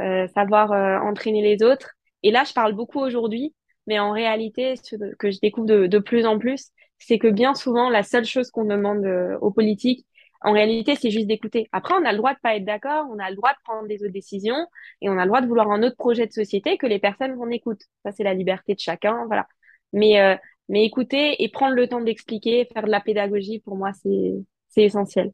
euh, 0.00 0.28
savoir 0.28 0.72
euh, 0.72 0.98
entraîner 0.98 1.42
les 1.42 1.64
autres. 1.64 1.92
Et 2.22 2.30
là, 2.30 2.44
je 2.44 2.52
parle 2.52 2.74
beaucoup 2.74 3.00
aujourd'hui, 3.00 3.54
mais 3.86 3.98
en 3.98 4.12
réalité, 4.12 4.76
ce 4.76 4.96
que 5.18 5.30
je 5.30 5.38
découvre 5.40 5.66
de, 5.66 5.86
de 5.86 5.98
plus 5.98 6.26
en 6.26 6.38
plus, 6.38 6.68
c'est 6.98 7.18
que 7.18 7.28
bien 7.28 7.54
souvent, 7.54 7.88
la 7.88 8.02
seule 8.02 8.26
chose 8.26 8.50
qu'on 8.50 8.66
demande 8.66 9.04
euh, 9.04 9.38
aux 9.40 9.50
politiques, 9.50 10.06
en 10.42 10.52
réalité, 10.52 10.94
c'est 10.96 11.10
juste 11.10 11.26
d'écouter. 11.26 11.68
Après, 11.72 11.94
on 11.94 12.04
a 12.04 12.12
le 12.12 12.18
droit 12.18 12.32
de 12.32 12.38
pas 12.42 12.56
être 12.56 12.64
d'accord, 12.64 13.06
on 13.10 13.18
a 13.18 13.28
le 13.30 13.36
droit 13.36 13.52
de 13.52 13.58
prendre 13.64 13.86
des 13.86 14.02
autres 14.02 14.12
décisions, 14.12 14.66
et 15.02 15.08
on 15.10 15.18
a 15.18 15.24
le 15.24 15.28
droit 15.28 15.40
de 15.40 15.46
vouloir 15.46 15.70
un 15.70 15.82
autre 15.82 15.96
projet 15.96 16.26
de 16.26 16.32
société 16.32 16.78
que 16.78 16.86
les 16.86 16.98
personnes 16.98 17.36
qu'on 17.36 17.50
écoute. 17.50 17.82
Ça, 18.04 18.12
c'est 18.12 18.24
la 18.24 18.34
liberté 18.34 18.74
de 18.74 18.80
chacun, 18.80 19.26
voilà. 19.26 19.46
Mais 19.92 20.38
mais 20.68 20.84
écouter 20.84 21.42
et 21.42 21.48
prendre 21.48 21.74
le 21.74 21.88
temps 21.88 22.00
d'expliquer, 22.00 22.68
faire 22.72 22.84
de 22.84 22.90
la 22.90 23.00
pédagogie, 23.00 23.58
pour 23.60 23.76
moi, 23.76 23.92
c'est 23.92 24.34
c'est 24.68 24.84
essentiel. 24.84 25.32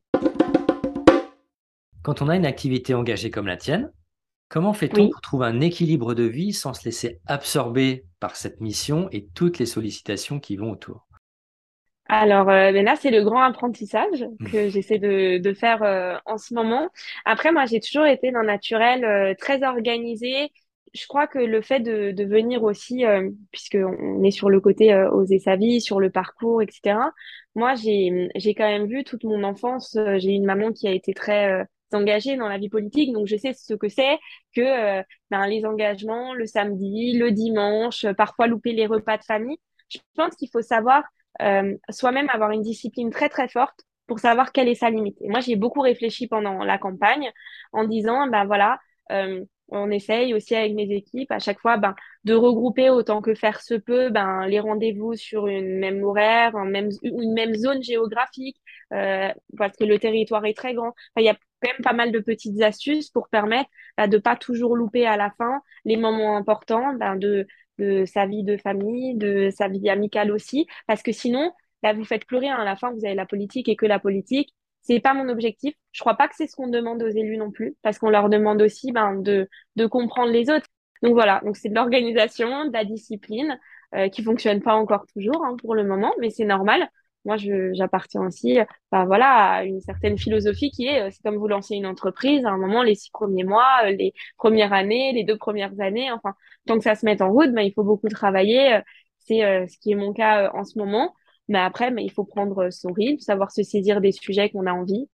Quand 2.03 2.23
on 2.23 2.29
a 2.29 2.37
une 2.37 2.47
activité 2.47 2.95
engagée 2.95 3.31
comme 3.31 3.47
la 3.47 3.57
tienne, 3.57 3.92
comment 4.49 4.73
fait-on 4.73 5.09
pour 5.11 5.21
trouver 5.21 5.47
un 5.47 5.61
équilibre 5.61 6.14
de 6.14 6.23
vie 6.23 6.53
sans 6.53 6.73
se 6.73 6.85
laisser 6.85 7.21
absorber 7.27 8.05
par 8.19 8.37
cette 8.37 8.61
mission 8.61 9.09
et 9.12 9.27
toutes 9.35 9.59
les 9.59 9.66
sollicitations 9.66 10.40
qui 10.40 10.57
vont 10.57 10.71
autour? 10.71 11.06
Alors 12.09 12.49
euh, 12.49 12.73
ben 12.73 12.85
là, 12.85 12.97
c'est 12.97 13.11
le 13.11 13.25
grand 13.25 13.42
apprentissage 13.42 14.25
que 14.53 14.69
j'essaie 14.69 14.99
de, 14.99 15.53
faire 15.55 15.83
euh, 15.83 16.16
en 16.25 16.38
ce 16.38 16.55
moment. 16.55 16.88
Après, 17.25 17.53
moi, 17.53 17.66
j'ai 17.66 17.81
toujours 17.81 18.07
été 18.07 18.31
d'un 18.31 18.45
naturel 18.45 19.05
euh, 19.05 19.35
très 19.38 19.62
organisé, 19.64 20.51
je 20.97 21.07
crois 21.07 21.27
que 21.27 21.38
le 21.38 21.61
fait 21.62 21.81
de, 21.81 22.11
de 22.12 22.25
venir 22.25 22.62
aussi, 22.62 23.05
euh, 23.05 23.31
puisqu'on 23.53 24.23
est 24.25 24.31
sur 24.31 24.51
le 24.51 24.61
côté 24.61 24.92
euh, 24.92 25.11
oser 25.11 25.38
sa 25.38 25.57
vie, 25.57 25.81
sur 25.81 26.01
le 26.01 26.11
parcours, 26.11 26.62
etc., 26.62 26.99
moi, 27.55 27.75
j'ai, 27.75 28.29
j'ai 28.35 28.55
quand 28.55 28.69
même 28.69 28.87
vu 28.87 29.05
toute 29.05 29.25
mon 29.25 29.42
enfance, 29.45 29.97
euh, 29.97 30.19
j'ai 30.19 30.31
une 30.33 30.45
maman 30.45 30.73
qui 30.73 30.88
a 30.88 30.92
été 30.92 31.14
très 31.14 31.51
euh, 31.53 31.64
engagée 31.92 32.37
dans 32.37 32.49
la 32.49 32.59
vie 32.59 32.69
politique, 32.69 33.12
donc 33.12 33.27
je 33.27 33.37
sais 33.37 33.53
ce 33.55 33.75
que 33.75 33.88
c'est 33.88 34.19
que 34.55 35.03
ben, 35.31 35.47
les 35.47 35.64
engagements 35.64 36.35
le 36.35 36.47
samedi, 36.47 37.16
le 37.16 37.31
dimanche, 37.31 38.07
parfois 38.16 38.47
louper 38.49 38.73
les 38.73 38.87
repas 38.87 39.19
de 39.19 39.25
famille. 39.25 39.57
Je 39.88 39.99
pense 40.16 40.35
qu'il 40.35 40.49
faut 40.51 40.62
savoir 40.62 41.05
soi-même 41.90 42.29
avoir 42.31 42.51
une 42.51 42.62
discipline 42.62 43.11
très, 43.11 43.29
très 43.29 43.49
forte 43.49 43.83
pour 44.07 44.20
savoir 44.20 44.53
quelle 44.53 44.68
est 44.68 44.75
sa 44.75 44.90
limite. 44.90 45.18
Moi, 45.20 45.40
j'ai 45.40 45.57
beaucoup 45.57 45.81
réfléchi 45.81 46.29
pendant 46.29 46.64
la 46.64 46.79
campagne 46.79 47.31
en 47.72 47.85
disant, 47.85 48.29
ben 48.29 48.44
voilà, 48.44 48.79
on 49.68 49.90
essaye 49.90 50.35
aussi 50.35 50.55
avec 50.55 50.75
mes 50.75 50.90
équipes 50.94 51.31
à 51.33 51.38
chaque 51.38 51.61
fois 51.61 51.77
ben, 51.77 51.94
de 52.25 52.35
regrouper 52.35 52.90
autant 52.90 53.20
que 53.20 53.35
faire 53.35 53.61
se 53.61 53.75
peut 53.75 54.11
ben, 54.11 54.46
les 54.46 54.61
rendez-vous 54.61 55.14
sur 55.14 55.46
une 55.49 55.79
même 55.79 56.03
horaire, 56.05 56.55
une 56.57 57.33
même 57.35 57.55
zone 57.55 57.83
géographique, 57.83 58.57
euh, 58.92 59.33
parce 59.59 59.77
que 59.77 59.85
le 59.85 59.99
territoire 59.99 60.44
est 60.46 60.57
très 60.57 60.75
grand. 60.75 60.94
il 61.16 61.25
y 61.25 61.29
a 61.29 61.35
quand 61.35 61.70
même 61.72 61.83
pas 61.83 61.92
mal 61.92 62.12
de 62.12 62.20
petites 62.20 62.61
astuces 62.62 63.11
pour 63.11 63.29
permettre 63.29 63.70
ben, 63.96 64.09
de 64.09 64.18
pas 64.18 64.37
toujours 64.37 64.77
louper 64.77 65.07
à 65.07 65.16
la 65.16 65.31
fin 65.37 65.61
les 65.85 65.96
moments 65.96 66.37
importants 66.37 66.94
ben, 66.94 67.16
de, 67.16 67.46
de 67.78 68.04
sa 68.04 68.26
vie 68.26 68.44
de 68.44 68.56
famille, 68.56 69.14
de 69.16 69.50
sa 69.50 69.68
vie 69.68 69.88
amicale 69.88 70.30
aussi, 70.30 70.66
parce 70.86 71.02
que 71.02 71.12
sinon, 71.12 71.52
là, 71.82 71.92
vous 71.92 72.04
faites 72.04 72.24
plus 72.26 72.36
rien. 72.38 72.56
À 72.56 72.64
la 72.64 72.76
fin, 72.76 72.92
vous 72.92 73.04
avez 73.04 73.14
la 73.14 73.26
politique 73.26 73.68
et 73.68 73.76
que 73.76 73.86
la 73.86 73.98
politique, 73.98 74.54
c'est 74.82 75.00
pas 75.00 75.14
mon 75.14 75.28
objectif. 75.28 75.74
Je 75.92 76.00
crois 76.00 76.14
pas 76.14 76.28
que 76.28 76.34
c'est 76.36 76.46
ce 76.46 76.56
qu'on 76.56 76.68
demande 76.68 77.02
aux 77.02 77.08
élus 77.08 77.36
non 77.36 77.50
plus, 77.50 77.76
parce 77.82 77.98
qu'on 77.98 78.10
leur 78.10 78.28
demande 78.28 78.62
aussi 78.62 78.92
ben, 78.92 79.16
de, 79.16 79.48
de 79.76 79.86
comprendre 79.86 80.32
les 80.32 80.50
autres. 80.50 80.66
Donc 81.02 81.12
voilà, 81.14 81.40
donc 81.44 81.56
c'est 81.56 81.68
de 81.68 81.74
l'organisation, 81.74 82.66
de 82.66 82.72
la 82.72 82.84
discipline, 82.84 83.58
euh, 83.94 84.08
qui 84.08 84.22
fonctionne 84.22 84.62
pas 84.62 84.74
encore 84.74 85.06
toujours 85.12 85.44
hein, 85.44 85.56
pour 85.60 85.74
le 85.74 85.84
moment, 85.84 86.12
mais 86.20 86.30
c'est 86.30 86.44
normal. 86.44 86.88
Moi, 87.26 87.36
j'appartiens 87.72 88.22
aussi, 88.26 88.58
ben, 88.92 89.04
voilà, 89.04 89.56
à 89.56 89.64
une 89.64 89.80
certaine 89.80 90.16
philosophie 90.16 90.70
qui 90.70 90.86
est, 90.86 91.02
euh, 91.02 91.10
c'est 91.10 91.22
comme 91.22 91.36
vous 91.36 91.48
lancez 91.48 91.74
une 91.74 91.86
entreprise, 91.86 92.44
à 92.46 92.50
un 92.50 92.56
moment, 92.56 92.82
les 92.82 92.94
six 92.94 93.10
premiers 93.10 93.44
mois, 93.44 93.66
euh, 93.84 93.90
les 93.90 94.14
premières 94.38 94.72
années, 94.72 95.12
les 95.12 95.24
deux 95.24 95.36
premières 95.36 95.78
années, 95.80 96.10
enfin, 96.12 96.34
tant 96.66 96.78
que 96.78 96.84
ça 96.84 96.94
se 96.94 97.04
met 97.04 97.20
en 97.20 97.30
route, 97.32 97.52
ben, 97.52 97.62
il 97.62 97.72
faut 97.72 97.84
beaucoup 97.84 98.08
travailler. 98.08 98.80
C'est 99.18 99.40
ce 99.66 99.76
qui 99.78 99.90
est 99.92 99.96
mon 99.96 100.12
cas 100.12 100.52
en 100.54 100.64
ce 100.64 100.78
moment. 100.78 101.14
Mais 101.48 101.58
après, 101.58 101.90
mais 101.90 102.04
il 102.04 102.10
faut 102.10 102.24
prendre 102.24 102.70
son 102.70 102.92
rythme, 102.92 103.18
savoir 103.20 103.50
se 103.50 103.62
saisir 103.62 104.00
des 104.00 104.12
sujets 104.12 104.50
qu'on 104.50 104.66
a 104.66 104.72
envie. 104.72 105.08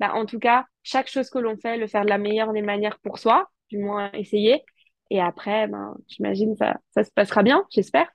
Bah, 0.00 0.14
en 0.14 0.26
tout 0.26 0.38
cas, 0.38 0.66
chaque 0.82 1.08
chose 1.08 1.28
que 1.30 1.38
l'on 1.38 1.56
fait, 1.56 1.76
le 1.76 1.86
faire 1.86 2.04
de 2.04 2.08
la 2.08 2.18
meilleure 2.18 2.52
des 2.52 2.62
manières 2.62 2.98
pour 3.00 3.18
soi, 3.18 3.48
du 3.68 3.78
moins 3.78 4.10
essayer. 4.12 4.62
Et 5.10 5.20
après, 5.20 5.66
ben, 5.68 5.96
j'imagine 6.08 6.56
ça, 6.56 6.78
ça 6.90 7.04
se 7.04 7.10
passera 7.10 7.42
bien, 7.42 7.64
j'espère. 7.70 8.08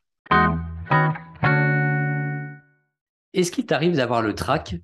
Est-ce 3.34 3.52
qu'il 3.52 3.66
t'arrive 3.68 3.96
d'avoir 3.96 4.22
le 4.24 4.34
trac 4.34 4.76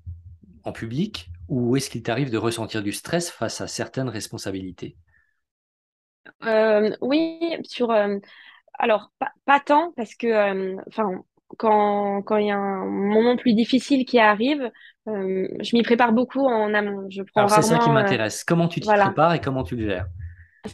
en 0.64 0.72
public 0.72 1.30
ou 1.48 1.76
est-ce 1.76 1.90
qu'il 1.90 2.02
t'arrive 2.02 2.30
de 2.30 2.38
ressentir 2.38 2.82
du 2.82 2.92
stress 2.92 3.30
face 3.30 3.60
à 3.60 3.68
certaines 3.68 4.08
responsabilités? 4.08 4.96
Euh, 6.44 6.90
Oui, 7.00 7.38
sur. 7.64 7.90
Euh, 7.90 8.18
alors, 8.78 9.10
pas, 9.18 9.30
pas, 9.46 9.60
tant, 9.60 9.92
parce 9.96 10.14
que, 10.14 10.26
euh, 10.26 10.76
enfin, 10.88 11.22
quand 11.58 12.22
quand 12.22 12.36
il 12.38 12.46
y 12.46 12.50
a 12.50 12.56
un 12.58 12.84
moment 12.86 13.36
plus 13.36 13.54
difficile 13.54 14.04
qui 14.06 14.18
arrive, 14.18 14.70
je 15.06 15.76
m'y 15.76 15.82
prépare 15.82 16.12
beaucoup 16.12 16.46
en 16.46 16.72
amont. 16.74 17.06
Je 17.10 17.22
prends 17.22 17.42
Alors 17.42 17.50
c'est 17.50 17.62
ça 17.62 17.78
qui 17.78 17.90
m'intéresse. 17.90 18.44
Comment 18.44 18.68
tu 18.68 18.80
t'y 18.80 18.88
prépares 18.88 19.34
et 19.34 19.40
comment 19.40 19.64
tu 19.64 19.76
le 19.76 19.86
gères? 19.88 20.06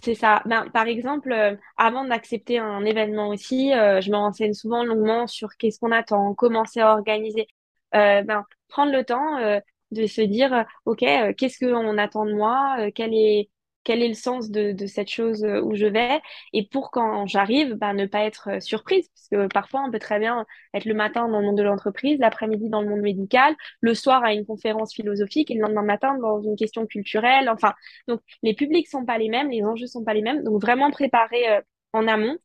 C'est 0.03 0.15
ça. 0.15 0.43
Ben, 0.47 0.69
par 0.73 0.87
exemple, 0.89 1.31
euh, 1.33 1.57
avant 1.77 2.05
d'accepter 2.05 2.59
un 2.59 2.85
événement 2.85 3.29
aussi, 3.29 3.71
je 3.73 4.11
me 4.11 4.17
renseigne 4.17 4.53
souvent 4.53 4.85
longuement 4.85 5.27
sur 5.29 5.57
qu'est-ce 5.57 5.79
qu'on 5.79 5.93
attend, 5.93 6.35
comment 6.35 6.65
c'est 6.65 6.83
organisé. 6.83 7.47
Ben, 7.97 8.45
prendre 8.69 8.93
le 8.93 9.05
temps 9.05 9.61
de 9.93 10.07
se 10.07 10.21
dire, 10.21 10.65
OK, 10.85 11.05
qu'est-ce 11.37 11.65
qu'on 11.65 11.99
attend 11.99 12.27
de 12.27 12.35
moi, 12.35 12.77
quel 12.95 13.15
est 14.03 14.09
le 14.09 14.15
sens 14.15 14.51
de, 14.51 14.75
cette 14.87 15.09
chose 15.09 15.45
euh, 15.45 15.61
où 15.63 15.75
je 15.75 15.87
vais 15.87 16.21
et 16.53 16.67
pour 16.67 16.91
quand 16.91 17.27
j'arrive, 17.27 17.75
bah, 17.75 17.95
ne 17.95 18.07
pas 18.07 18.25
être 18.25 18.51
euh, 18.51 18.61
surprise 18.61 19.09
parce 19.09 19.29
que 19.29 19.53
parfois 19.53 19.85
on 19.87 19.91
peut 19.91 19.99
très 19.99 20.19
bien 20.19 20.45
être 20.75 20.85
le 20.85 20.95
matin 20.95 21.29
dans 21.29 21.41
le 21.41 21.47
monde 21.47 21.59
de 21.59 21.63
l'entreprise, 21.63 22.19
l'après-midi 22.19 22.69
dans 22.69 22.83
le 22.83 22.89
monde 22.89 23.01
médical, 23.01 23.55
le 23.81 23.95
soir 23.95 24.25
à 24.25 24.33
une 24.33 24.45
conférence 24.45 24.95
philosophique 24.95 25.51
et 25.51 25.55
le 25.55 25.61
lendemain 25.61 25.83
matin 25.83 26.19
dans 26.19 26.43
une 26.43 26.57
question 26.57 26.87
culturelle. 26.87 27.49
Enfin, 27.49 27.75
donc 28.09 28.21
les 28.43 28.55
publics 28.55 28.89
sont 28.89 29.05
pas 29.05 29.19
les 29.19 29.29
mêmes, 29.29 29.51
les 29.51 29.63
enjeux 29.63 29.87
sont 29.87 30.05
pas 30.05 30.15
les 30.15 30.23
mêmes, 30.23 30.43
donc 30.43 30.61
vraiment 30.61 30.91
préparer 30.91 31.49
euh, 31.49 31.61
en 31.93 32.09
amont. 32.09 32.37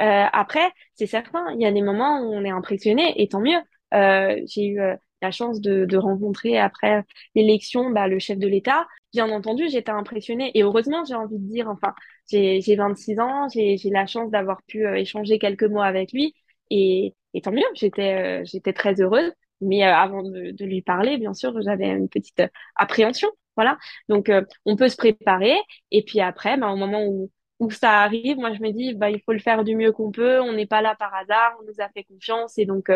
Euh, 0.00 0.24
après, 0.32 0.70
c'est 0.94 1.06
certain, 1.06 1.44
il 1.54 1.62
y 1.62 1.66
a 1.66 1.72
des 1.72 1.82
moments 1.82 2.20
où 2.20 2.34
on 2.34 2.44
est 2.44 2.50
impressionné 2.50 3.14
et 3.22 3.28
tant 3.28 3.40
mieux. 3.40 3.58
Euh, 3.94 4.40
j'ai 4.46 4.66
eu 4.66 4.80
la 5.22 5.30
chance 5.30 5.60
de, 5.60 5.84
de 5.84 5.96
rencontrer 5.96 6.58
après 6.58 7.04
l'élection 7.34 7.90
bah, 7.90 8.08
le 8.08 8.18
chef 8.18 8.38
de 8.38 8.46
l'État. 8.46 8.86
Bien 9.12 9.30
entendu, 9.30 9.68
j'étais 9.68 9.90
impressionnée 9.90 10.50
et 10.54 10.62
heureusement, 10.62 11.04
j'ai 11.04 11.14
envie 11.14 11.38
de 11.38 11.48
dire, 11.48 11.68
enfin, 11.68 11.94
j'ai 12.30 12.76
26 12.76 13.18
ans, 13.20 13.48
j'ai 13.48 13.78
la 13.90 14.06
chance 14.06 14.30
d'avoir 14.30 14.62
pu 14.66 14.86
euh, 14.86 14.94
échanger 14.96 15.38
quelques 15.38 15.64
mots 15.64 15.80
avec 15.82 16.12
lui 16.12 16.34
et, 16.70 17.14
et 17.34 17.40
tant 17.40 17.52
mieux, 17.52 17.62
j'étais 17.74 18.40
euh, 18.42 18.44
j'étais 18.44 18.72
très 18.72 19.00
heureuse. 19.00 19.32
Mais 19.60 19.84
euh, 19.84 19.92
avant 19.94 20.22
de, 20.22 20.52
de, 20.52 20.64
lui 20.64 20.82
parler, 20.82 21.18
bien 21.18 21.34
sûr, 21.34 21.52
j'avais 21.62 21.88
une 21.88 22.08
petite 22.08 22.42
appréhension. 22.76 23.28
Voilà. 23.56 23.76
Donc, 24.08 24.30
on 24.66 24.76
peut 24.76 24.88
se 24.88 24.96
préparer 24.96 25.56
et 25.90 26.04
puis 26.04 26.20
après, 26.20 26.56
bah, 26.56 26.68
au 26.70 26.76
moment 26.76 27.04
où, 27.06 27.28
où 27.58 27.70
ça 27.70 28.02
arrive, 28.02 28.36
moi, 28.36 28.52
je 28.54 28.60
me 28.62 28.70
dis, 28.70 28.94
bah, 28.94 29.10
il 29.10 29.20
faut 29.22 29.32
le 29.32 29.40
faire 29.40 29.64
du 29.64 29.74
mieux 29.74 29.90
qu'on 29.90 30.12
peut. 30.12 30.40
On 30.40 30.52
n'est 30.52 30.66
pas 30.66 30.80
là 30.80 30.94
par 30.96 31.12
hasard, 31.12 31.56
on 31.60 31.64
nous 31.66 31.80
a 31.80 31.88
fait 31.88 32.04
confiance 32.04 32.56
et 32.56 32.66
donc 32.66 32.88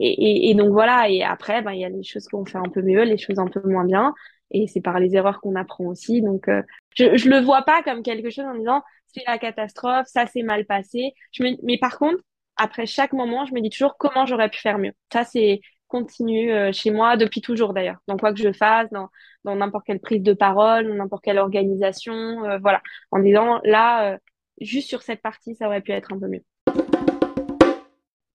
et, 0.00 0.50
et, 0.50 0.54
donc 0.54 0.70
voilà, 0.72 1.08
et 1.08 1.22
après, 1.22 1.62
ben, 1.62 1.72
il 1.72 1.80
y 1.80 1.84
a 1.84 1.88
les 1.88 2.02
choses 2.02 2.26
qu'on 2.28 2.44
fait 2.46 2.58
un 2.58 2.70
peu 2.72 2.82
mieux, 2.82 3.02
les 3.02 3.18
choses 3.18 3.38
un 3.38 3.46
peu 3.48 3.60
moins 3.68 3.84
bien, 3.84 4.14
et 4.50 4.66
c'est 4.66 4.80
par 4.80 4.98
les 4.98 5.14
erreurs 5.14 5.40
qu'on 5.40 5.54
apprend 5.56 5.84
aussi. 5.86 6.22
Donc, 6.22 6.48
euh, 6.48 6.62
je, 6.96 7.16
je 7.16 7.28
le 7.28 7.40
vois 7.40 7.62
pas 7.62 7.82
comme 7.82 8.02
quelque 8.02 8.30
chose 8.30 8.46
en 8.46 8.54
disant 8.56 8.82
c'est 9.06 9.22
la 9.26 9.38
catastrophe, 9.38 10.06
ça 10.06 10.26
s'est 10.26 10.42
mal 10.42 10.64
passé. 10.66 11.12
Je 11.32 11.42
me... 11.42 11.50
Mais 11.62 11.78
par 11.78 11.98
contre, 11.98 12.22
après 12.56 12.86
chaque 12.86 13.12
moment, 13.12 13.44
je 13.46 13.54
me 13.54 13.60
dis 13.60 13.70
toujours 13.70 13.96
comment 13.98 14.26
j'aurais 14.26 14.48
pu 14.48 14.58
faire 14.60 14.78
mieux. 14.78 14.92
Ça, 15.12 15.24
c'est 15.24 15.60
continu 15.88 16.52
euh, 16.52 16.72
chez 16.72 16.90
moi 16.90 17.16
depuis 17.16 17.40
toujours 17.40 17.74
d'ailleurs. 17.74 17.98
Dans 18.06 18.16
quoi 18.16 18.32
que 18.32 18.40
je 18.40 18.52
fasse, 18.52 18.88
dans 18.90 19.08
dans 19.44 19.56
n'importe 19.56 19.86
quelle 19.86 20.00
prise 20.00 20.22
de 20.22 20.34
parole, 20.34 20.86
dans 20.86 20.94
n'importe 20.94 21.24
quelle 21.24 21.38
organisation, 21.38 22.44
euh, 22.44 22.58
voilà, 22.58 22.82
en 23.10 23.20
disant 23.20 23.60
là, 23.64 24.18
juste 24.60 24.88
sur 24.88 25.02
cette 25.02 25.22
partie, 25.22 25.54
ça 25.56 25.66
aurait 25.66 25.80
pu 25.80 25.92
être 25.92 26.12
un 26.12 26.18
peu 26.18 26.28
mieux. 26.28 26.44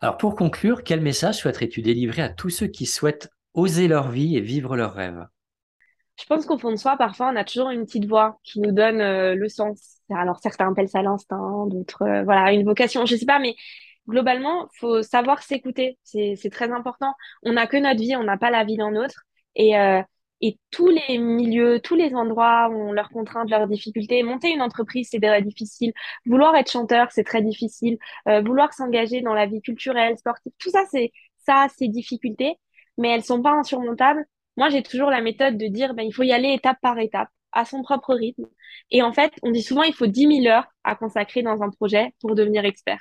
Alors 0.02 0.18
pour 0.18 0.36
conclure, 0.36 0.84
quel 0.84 1.02
message 1.02 1.38
souhaiterais-tu 1.38 1.82
délivrer 1.82 2.22
à 2.22 2.30
tous 2.30 2.50
ceux 2.50 2.68
qui 2.68 2.86
souhaitent 2.86 3.30
oser 3.54 3.88
leur 3.88 4.10
vie 4.10 4.36
et 4.36 4.42
vivre 4.42 4.76
leurs 4.76 4.94
rêves 4.94 5.26
Je 6.20 6.26
pense 6.26 6.46
qu'au 6.46 6.58
fond 6.58 6.72
de 6.72 6.76
soi, 6.76 6.98
parfois, 6.98 7.32
on 7.32 7.36
a 7.36 7.44
toujours 7.44 7.70
une 7.70 7.86
petite 7.86 8.06
voix 8.06 8.40
qui 8.44 8.60
nous 8.60 8.72
donne 8.72 9.02
euh, 9.02 9.36
le 9.36 9.50
sens. 9.50 10.02
Alors 10.10 10.40
certains 10.40 10.70
appellent 10.70 10.90
ça 10.90 11.02
l'instinct, 11.02 11.66
d'autres, 11.68 12.04
euh, 12.04 12.24
voilà, 12.24 12.52
une 12.52 12.66
vocation, 12.66 13.06
je 13.06 13.16
sais 13.16 13.26
pas, 13.26 13.40
mais 13.40 13.56
globalement, 14.08 14.70
faut 14.80 15.02
savoir 15.02 15.42
s'écouter. 15.42 15.98
C'est 16.04 16.50
très 16.52 16.72
important. 16.72 17.14
On 17.44 17.54
n'a 17.54 17.66
que 17.66 17.78
notre 17.78 18.00
vie, 18.00 18.16
on 18.16 18.24
n'a 18.24 18.38
pas 18.38 18.52
la 18.52 18.64
vie 18.64 18.78
d'un 18.78 18.96
autre. 18.96 19.24
Et, 19.56 19.78
euh, 19.78 20.02
Et 20.46 20.60
tous 20.70 20.90
les 20.90 21.18
milieux, 21.18 21.80
tous 21.80 21.96
les 21.96 22.14
endroits 22.14 22.70
ont 22.70 22.92
leurs 22.92 23.10
contraintes, 23.10 23.50
leurs 23.50 23.68
difficultés. 23.68 24.22
Monter 24.22 24.52
une 24.52 24.62
entreprise, 24.62 25.08
c'est 25.10 25.20
difficile. 25.42 25.92
Vouloir 26.28 26.56
être 26.56 26.70
chanteur, 26.72 27.08
c'est 27.12 27.24
très 27.24 27.42
difficile. 27.42 27.98
Euh, 28.28 28.42
vouloir 28.42 28.72
s'engager 28.72 29.22
dans 29.22 29.34
la 29.34 29.48
vie 29.48 29.62
culturelle, 29.62 30.16
sportive, 30.20 30.52
tout 30.60 30.70
ça, 30.70 30.84
c'est 30.92 31.12
ça, 31.48 31.64
a 31.64 31.70
ses 31.70 31.88
difficultés, 31.88 32.60
mais 33.00 33.10
elles 33.10 33.24
sont 33.24 33.42
pas 33.42 33.54
insurmontables. 33.54 34.24
Moi, 34.56 34.70
j'ai 34.70 34.84
toujours 34.84 35.10
la 35.10 35.22
méthode 35.22 35.58
de 35.58 35.66
dire, 35.66 35.96
ben, 35.96 36.04
il 36.04 36.14
faut 36.14 36.22
y 36.22 36.32
aller 36.32 36.54
étape 36.54 36.78
par 36.80 37.00
étape, 37.00 37.30
à 37.52 37.66
son 37.66 37.82
propre 37.82 38.14
rythme. 38.14 38.46
Et 38.92 39.02
en 39.02 39.14
fait, 39.14 39.34
on 39.42 39.50
dit 39.50 39.64
souvent, 39.64 39.84
il 39.84 39.96
faut 39.96 40.06
10 40.08 40.44
000 40.44 40.46
heures 40.56 40.68
à 40.84 40.96
consacrer 40.96 41.42
dans 41.42 41.64
un 41.64 41.72
projet 41.72 42.14
pour 42.22 42.36
devenir 42.36 42.66
expert. 42.66 43.00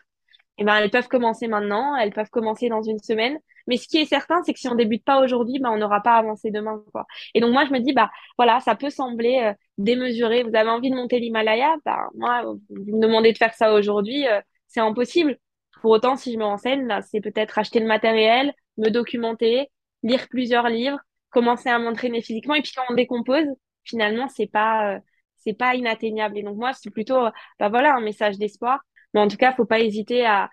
Et 0.59 0.65
ben, 0.65 0.77
elles 0.77 0.91
peuvent 0.91 1.09
commencer 1.09 1.49
maintenant, 1.49 1.97
elles 1.97 2.13
peuvent 2.13 2.31
commencer 2.31 2.69
dans 2.69 2.83
une 2.83 2.99
semaine, 3.01 3.39
mais 3.67 3.77
ce 3.77 3.89
qui 3.89 3.99
est 3.99 4.05
certain, 4.05 4.43
c'est 4.45 4.53
que 4.53 4.61
si 4.61 4.69
on 4.69 4.75
débute 4.75 5.05
pas 5.05 5.21
aujourd'hui, 5.21 5.59
bah, 5.59 5.71
on 5.73 5.79
n'aura 5.79 6.01
pas 6.01 6.17
avancé 6.17 6.51
demain, 6.51 6.83
quoi. 6.93 7.07
Et 7.35 7.41
donc, 7.41 7.53
moi, 7.53 7.65
je 7.65 7.73
me 7.73 7.81
dis, 7.81 7.93
bah, 7.93 8.11
voilà, 8.37 8.61
ça 8.61 8.75
peut 8.77 8.91
sembler 8.91 9.41
euh, 9.43 9.53
démesuré. 9.79 10.43
Vous 10.43 10.55
avez 10.55 10.71
envie 10.71 10.91
de 10.91 10.97
monter 10.97 11.19
l'Himalaya? 11.19 11.75
Bah, 11.85 12.09
moi, 12.15 12.43
vous 12.45 12.97
me 12.97 13.01
demandez 13.01 13.33
de 13.33 13.39
faire 13.39 13.55
ça 13.55 13.75
aujourd'hui, 13.75 14.29
euh, 14.29 14.41
c'est 14.69 14.81
impossible. 14.81 15.39
Pour 15.81 15.91
autant, 15.93 16.17
si 16.17 16.33
je 16.33 16.39
me 16.39 16.45
renseigne, 16.45 16.89
c'est 17.03 17.21
peut-être 17.21 17.59
acheter 17.59 17.81
le 17.81 17.87
matériel, 17.87 18.53
me 18.79 18.91
documenter, 18.91 19.71
lire 20.03 20.29
plusieurs 20.29 20.69
livres, 20.69 20.99
commencer 21.31 21.69
à 21.69 21.79
m'entraîner 21.79 22.23
physiquement. 22.23 22.55
Et 22.55 22.63
puis, 22.63 22.73
quand 22.77 22.85
on 22.91 22.95
décompose, 22.95 23.47
finalement, 23.85 24.29
c'est 24.29 24.47
pas, 24.47 24.95
euh, 24.95 24.99
c'est 25.37 25.55
pas 25.55 25.75
inatteignable. 25.75 26.39
Et 26.39 26.43
donc, 26.43 26.57
moi, 26.57 26.73
c'est 26.75 26.91
plutôt, 26.91 27.27
bah, 27.59 27.69
voilà, 27.69 27.95
un 27.95 28.01
message 28.01 28.39
d'espoir. 28.39 28.81
Mais 29.15 29.21
en 29.21 29.29
tout 29.29 29.37
cas, 29.37 29.53
faut 29.53 29.65
pas 29.65 29.81
hésiter 29.81 30.27
à, 30.27 30.51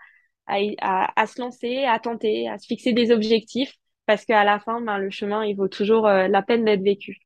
à, 0.47 1.27
se 1.27 1.41
lancer, 1.41 1.85
à 1.85 1.99
tenter, 1.99 2.47
à 2.47 2.57
se 2.57 2.67
fixer 2.67 2.93
des 2.93 3.11
objectifs, 3.11 3.73
parce 4.05 4.25
qu'à 4.25 4.43
la 4.43 4.59
fin, 4.59 4.81
ben, 4.81 4.97
le 4.97 5.09
chemin, 5.09 5.45
il 5.45 5.55
vaut 5.55 5.67
toujours 5.67 6.07
euh, 6.07 6.27
la 6.27 6.41
peine 6.41 6.65
d'être 6.65 6.83
vécu. 6.83 7.17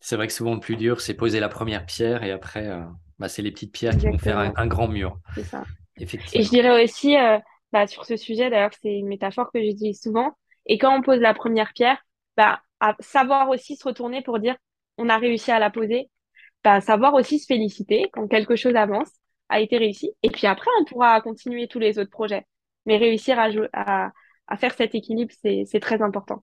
C'est 0.00 0.16
vrai 0.16 0.26
que 0.26 0.32
souvent, 0.32 0.54
le 0.54 0.60
plus 0.60 0.76
dur, 0.76 1.00
c'est 1.00 1.14
poser 1.14 1.40
la 1.40 1.48
première 1.48 1.86
pierre, 1.86 2.22
et 2.22 2.30
après, 2.30 2.66
euh, 2.66 2.82
bah, 3.18 3.28
c'est 3.28 3.42
les 3.42 3.50
petites 3.50 3.72
pierres 3.72 3.96
qui 3.96 4.06
vont 4.06 4.18
faire 4.18 4.38
un, 4.38 4.66
grand 4.66 4.88
mur. 4.88 5.18
C'est 5.34 5.44
ça. 5.44 5.64
Effectivement. 5.96 6.40
Et 6.40 6.44
je 6.44 6.50
dirais 6.50 6.84
aussi, 6.84 7.16
euh, 7.16 7.38
bah, 7.72 7.86
sur 7.86 8.04
ce 8.04 8.16
sujet, 8.16 8.50
d'ailleurs, 8.50 8.74
c'est 8.80 8.92
une 8.92 9.08
métaphore 9.08 9.50
que 9.52 9.60
j'utilise 9.60 10.00
souvent, 10.00 10.32
et 10.66 10.78
quand 10.78 10.96
on 10.96 11.02
pose 11.02 11.20
la 11.20 11.34
première 11.34 11.72
pierre, 11.72 11.98
bah, 12.36 12.60
à 12.80 12.94
savoir 13.00 13.48
aussi 13.48 13.76
se 13.76 13.84
retourner 13.84 14.22
pour 14.22 14.38
dire 14.38 14.56
on 14.98 15.08
a 15.08 15.16
réussi 15.16 15.50
à 15.50 15.58
la 15.58 15.70
poser, 15.70 16.10
bah, 16.64 16.80
savoir 16.80 17.14
aussi 17.14 17.38
se 17.38 17.46
féliciter 17.46 18.08
quand 18.12 18.26
quelque 18.28 18.56
chose 18.56 18.74
avance, 18.74 19.10
a 19.48 19.60
été 19.60 19.78
réussi. 19.78 20.12
Et 20.22 20.30
puis 20.30 20.46
après, 20.46 20.70
on 20.80 20.84
pourra 20.84 21.20
continuer 21.20 21.68
tous 21.68 21.78
les 21.78 21.98
autres 21.98 22.10
projets. 22.10 22.44
Mais 22.86 22.96
réussir 22.96 23.38
à, 23.38 23.48
à, 23.72 24.10
à 24.46 24.56
faire 24.56 24.74
cet 24.74 24.94
équilibre, 24.94 25.32
c'est 25.42 25.80
très 25.80 26.02
important. 26.02 26.42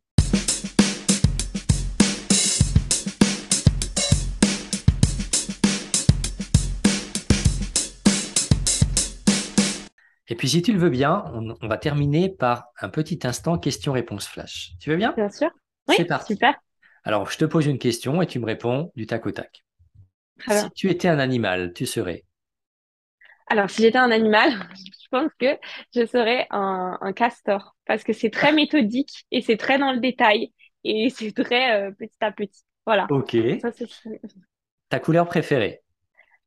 Et 10.28 10.36
puis, 10.36 10.50
si 10.50 10.62
tu 10.62 10.74
le 10.74 10.80
veux 10.80 10.89
bien, 10.89 11.24
on, 11.34 11.68
va 11.68 11.78
terminer 11.78 12.30
par 12.30 12.72
un 12.82 12.89
petit 12.89 13.20
instant 13.24 13.60
question-réponse 13.60 14.28
flash. 14.28 14.72
Tu 14.80 14.89
veux 14.89 14.98
bien? 14.98 15.13
Bien 15.15 15.30
sûr. 15.30 15.50
Oui, 15.88 15.96
c'est 15.98 16.06
parti. 16.06 16.34
Super. 16.34 16.56
Alors, 17.04 17.30
je 17.30 17.38
te 17.38 17.46
pose 17.46 17.68
une 17.68 17.78
question 17.78 18.22
et 18.24 18.28
tu 18.28 18.39
me 18.39 18.46
réponds 18.46 18.91
du 18.96 19.06
tac 19.06 19.28
au 19.28 19.32
tac. 19.32 19.63
si 20.50 20.72
tu 20.72 20.89
étais 20.89 21.08
un 21.08 21.20
animal, 21.20 21.74
tu 21.74 21.86
serais 21.86 22.24
alors, 23.47 23.69
si 23.69 23.84
j'étais 23.84 23.97
un 23.97 24.12
animal, 24.12 24.51
je 24.75 25.08
pense 25.12 25.31
que 25.39 25.58
je 25.93 26.05
serais 26.05 26.47
un, 26.49 26.97
castor 27.15 27.75
parce 27.86 28.03
que 28.03 28.13
c'est 28.13 28.29
très 28.29 28.51
méthodique 28.51 29.25
et 29.31 29.41
c'est 29.41 29.58
très 29.58 29.77
dans 29.77 29.91
le 29.91 29.99
détail 29.99 30.51
et 30.84 31.10
c'est 31.15 31.31
très 31.31 31.79
euh, 31.79 31.91
petit 31.91 32.17
à 32.21 32.31
petit. 32.31 32.63
Voilà. 32.86 33.08
Ok. 33.10 33.36
Ta 34.89 34.99
couleur 34.99 35.27
préférée? 35.27 35.81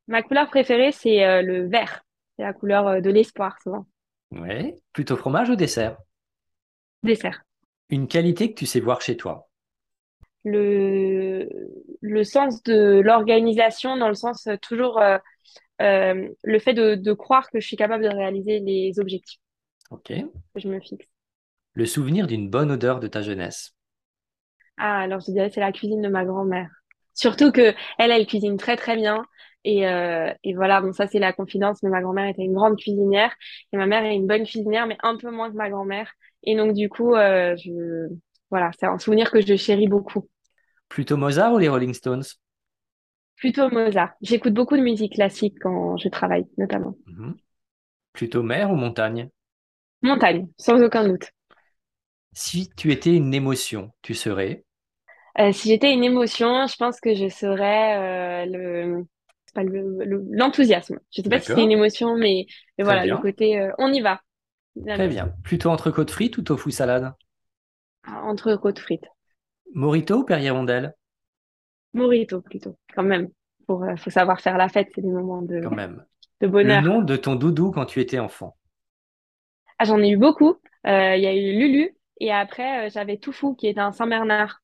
Ma 0.06 0.22
couleur 0.22 0.48
préférée, 0.48 0.92
c'est 0.92 1.24
euh, 1.24 1.42
le 1.42 1.68
vert. 1.68 2.02
C'est 2.36 2.44
la 2.44 2.52
couleur 2.52 2.86
euh, 2.86 3.00
de 3.00 3.10
l'espoir, 3.10 3.60
souvent. 3.62 3.86
Ouais. 4.30 4.76
Plutôt 4.92 5.16
fromage 5.16 5.50
ou 5.50 5.56
dessert? 5.56 5.98
Dessert. 7.02 7.42
Une 7.90 8.08
qualité 8.08 8.52
que 8.52 8.58
tu 8.58 8.66
sais 8.66 8.80
voir 8.80 9.00
chez 9.00 9.16
toi? 9.16 9.48
Le, 10.44 11.48
le 12.00 12.24
sens 12.24 12.62
de 12.62 13.00
l'organisation, 13.00 13.96
dans 13.96 14.08
le 14.08 14.14
sens 14.14 14.48
toujours 14.62 14.98
euh, 14.98 15.18
le 15.78 16.58
fait 16.58 16.74
de, 16.74 17.12
croire 17.12 17.50
que 17.50 17.60
je 17.60 17.66
suis 17.66 17.76
capable 17.76 18.04
de 18.04 18.08
réaliser 18.08 18.60
les 18.60 18.98
objectifs 18.98 19.40
Ok. 19.90 20.12
que 20.54 20.60
je 20.60 20.68
me 20.68 20.80
fixe. 20.80 21.06
Le 21.74 21.86
souvenir 21.86 22.26
d'une 22.26 22.50
bonne 22.50 22.70
odeur 22.70 23.00
de 23.00 23.06
ta 23.06 23.22
jeunesse. 23.22 23.74
Ah, 24.76 25.00
alors 25.00 25.20
je 25.20 25.32
dirais 25.32 25.50
c'est 25.52 25.60
la 25.60 25.72
cuisine 25.72 26.02
de 26.02 26.08
ma 26.08 26.24
grand-mère. 26.24 26.70
Surtout 27.14 27.50
que 27.52 27.74
elle, 27.98 28.10
elle 28.10 28.26
cuisine 28.26 28.56
très 28.56 28.76
très 28.76 28.96
bien. 28.96 29.24
Et, 29.64 29.88
euh, 29.88 30.32
et 30.44 30.54
voilà, 30.54 30.80
bon 30.80 30.92
ça 30.92 31.06
c'est 31.08 31.18
la 31.18 31.32
confidence, 31.32 31.82
mais 31.82 31.90
ma 31.90 32.00
grand-mère 32.00 32.28
était 32.28 32.42
une 32.42 32.54
grande 32.54 32.76
cuisinière 32.76 33.34
et 33.72 33.76
ma 33.76 33.86
mère 33.86 34.04
est 34.04 34.14
une 34.14 34.26
bonne 34.26 34.44
cuisinière, 34.44 34.86
mais 34.86 34.96
un 35.02 35.16
peu 35.16 35.30
moins 35.30 35.50
que 35.50 35.56
ma 35.56 35.68
grand-mère. 35.68 36.12
Et 36.44 36.56
donc 36.56 36.74
du 36.74 36.88
coup, 36.88 37.14
euh, 37.14 37.56
je 37.56 38.08
voilà, 38.50 38.70
c'est 38.78 38.86
un 38.86 38.98
souvenir 38.98 39.30
que 39.30 39.40
je 39.40 39.56
chéris 39.56 39.88
beaucoup. 39.88 40.28
Plutôt 40.88 41.16
Mozart 41.16 41.52
ou 41.52 41.58
les 41.58 41.68
Rolling 41.68 41.92
Stones? 41.92 42.24
Plutôt 43.38 43.68
Mozart. 43.70 44.12
J'écoute 44.20 44.52
beaucoup 44.54 44.76
de 44.76 44.82
musique 44.82 45.14
classique 45.14 45.56
quand 45.60 45.96
je 45.96 46.08
travaille, 46.08 46.46
notamment. 46.58 46.94
Mhm. 47.06 47.36
Plutôt 48.12 48.42
mer 48.42 48.70
ou 48.70 48.76
montagne? 48.76 49.30
Montagne, 50.02 50.48
sans 50.58 50.82
aucun 50.82 51.06
doute. 51.06 51.30
Si 52.32 52.70
tu 52.74 52.90
étais 52.90 53.14
une 53.14 53.34
émotion, 53.34 53.92
tu 54.00 54.14
serais? 54.14 54.64
Euh, 55.38 55.52
Si 55.52 55.68
j'étais 55.68 55.92
une 55.92 56.04
émotion, 56.04 56.66
je 56.66 56.76
pense 56.76 57.00
que 57.00 57.14
je 57.14 57.28
serais 57.28 58.44
euh, 58.44 58.46
le 58.46 59.04
l'enthousiasme. 60.30 60.98
je 61.10 61.20
ne 61.20 61.24
sais 61.24 61.30
pas 61.30 61.40
si 61.40 61.50
c'est 61.52 61.62
une 61.64 61.72
émotion, 61.72 62.16
mais, 62.16 62.46
voilà, 62.78 63.06
le 63.06 63.18
côté 63.18 63.58
euh, 63.58 63.72
on 63.78 63.92
y 63.92 64.00
va. 64.00 64.20
Très 64.90 65.08
bien. 65.08 65.34
Plutôt 65.44 65.70
entrecôte 65.70 66.10
frites 66.10 66.36
ou 66.36 66.42
tofu 66.42 66.70
salade? 66.70 67.14
Ah, 68.02 68.24
Entrecôte 68.24 68.80
frites. 68.80 69.06
Morito 69.74 70.18
ou 70.18 70.24
Perrier 70.24 70.50
Rondelle 70.50 70.94
Morito 71.94 72.40
plutôt, 72.40 72.76
quand 72.94 73.02
même. 73.02 73.28
Pour, 73.66 73.82
euh, 73.84 73.96
faut 73.96 74.10
savoir 74.10 74.40
faire 74.40 74.56
la 74.56 74.68
fête, 74.68 74.88
c'est 74.94 75.02
des 75.02 75.10
moments 75.10 75.42
de, 75.42 75.60
quand 75.60 75.74
même. 75.74 76.04
de 76.40 76.46
bonheur. 76.46 76.82
Le 76.82 76.88
nom 76.88 77.02
de 77.02 77.16
ton 77.16 77.34
doudou 77.34 77.70
quand 77.70 77.84
tu 77.84 78.00
étais 78.00 78.18
enfant? 78.18 78.56
Ah, 79.78 79.84
J'en 79.84 79.98
ai 79.98 80.10
eu 80.10 80.16
beaucoup. 80.16 80.56
Euh, 80.86 81.16
il 81.16 81.22
y 81.22 81.26
a 81.26 81.34
eu 81.34 81.58
Lulu 81.58 81.94
et 82.20 82.32
après 82.32 82.86
euh, 82.86 82.90
j'avais 82.90 83.18
Toufou 83.18 83.54
qui 83.54 83.66
est 83.66 83.78
un 83.78 83.92
Saint-Bernard 83.92 84.60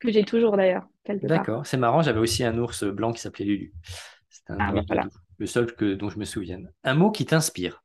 que 0.00 0.10
j'ai 0.10 0.24
toujours 0.24 0.56
d'ailleurs. 0.56 0.86
D'accord, 1.06 1.66
c'est 1.66 1.76
marrant. 1.76 2.02
J'avais 2.02 2.18
aussi 2.18 2.44
un 2.44 2.56
ours 2.58 2.84
blanc 2.84 3.12
qui 3.12 3.20
s'appelait 3.20 3.44
Lulu. 3.44 3.72
C'est 4.28 4.50
un 4.50 4.56
ah, 4.58 4.72
bah, 4.72 5.02
le 5.38 5.46
seul 5.46 5.74
que, 5.74 5.94
dont 5.94 6.08
je 6.08 6.18
me 6.18 6.24
souvienne. 6.24 6.72
Un 6.82 6.94
mot 6.94 7.10
qui 7.10 7.26
t'inspire? 7.26 7.82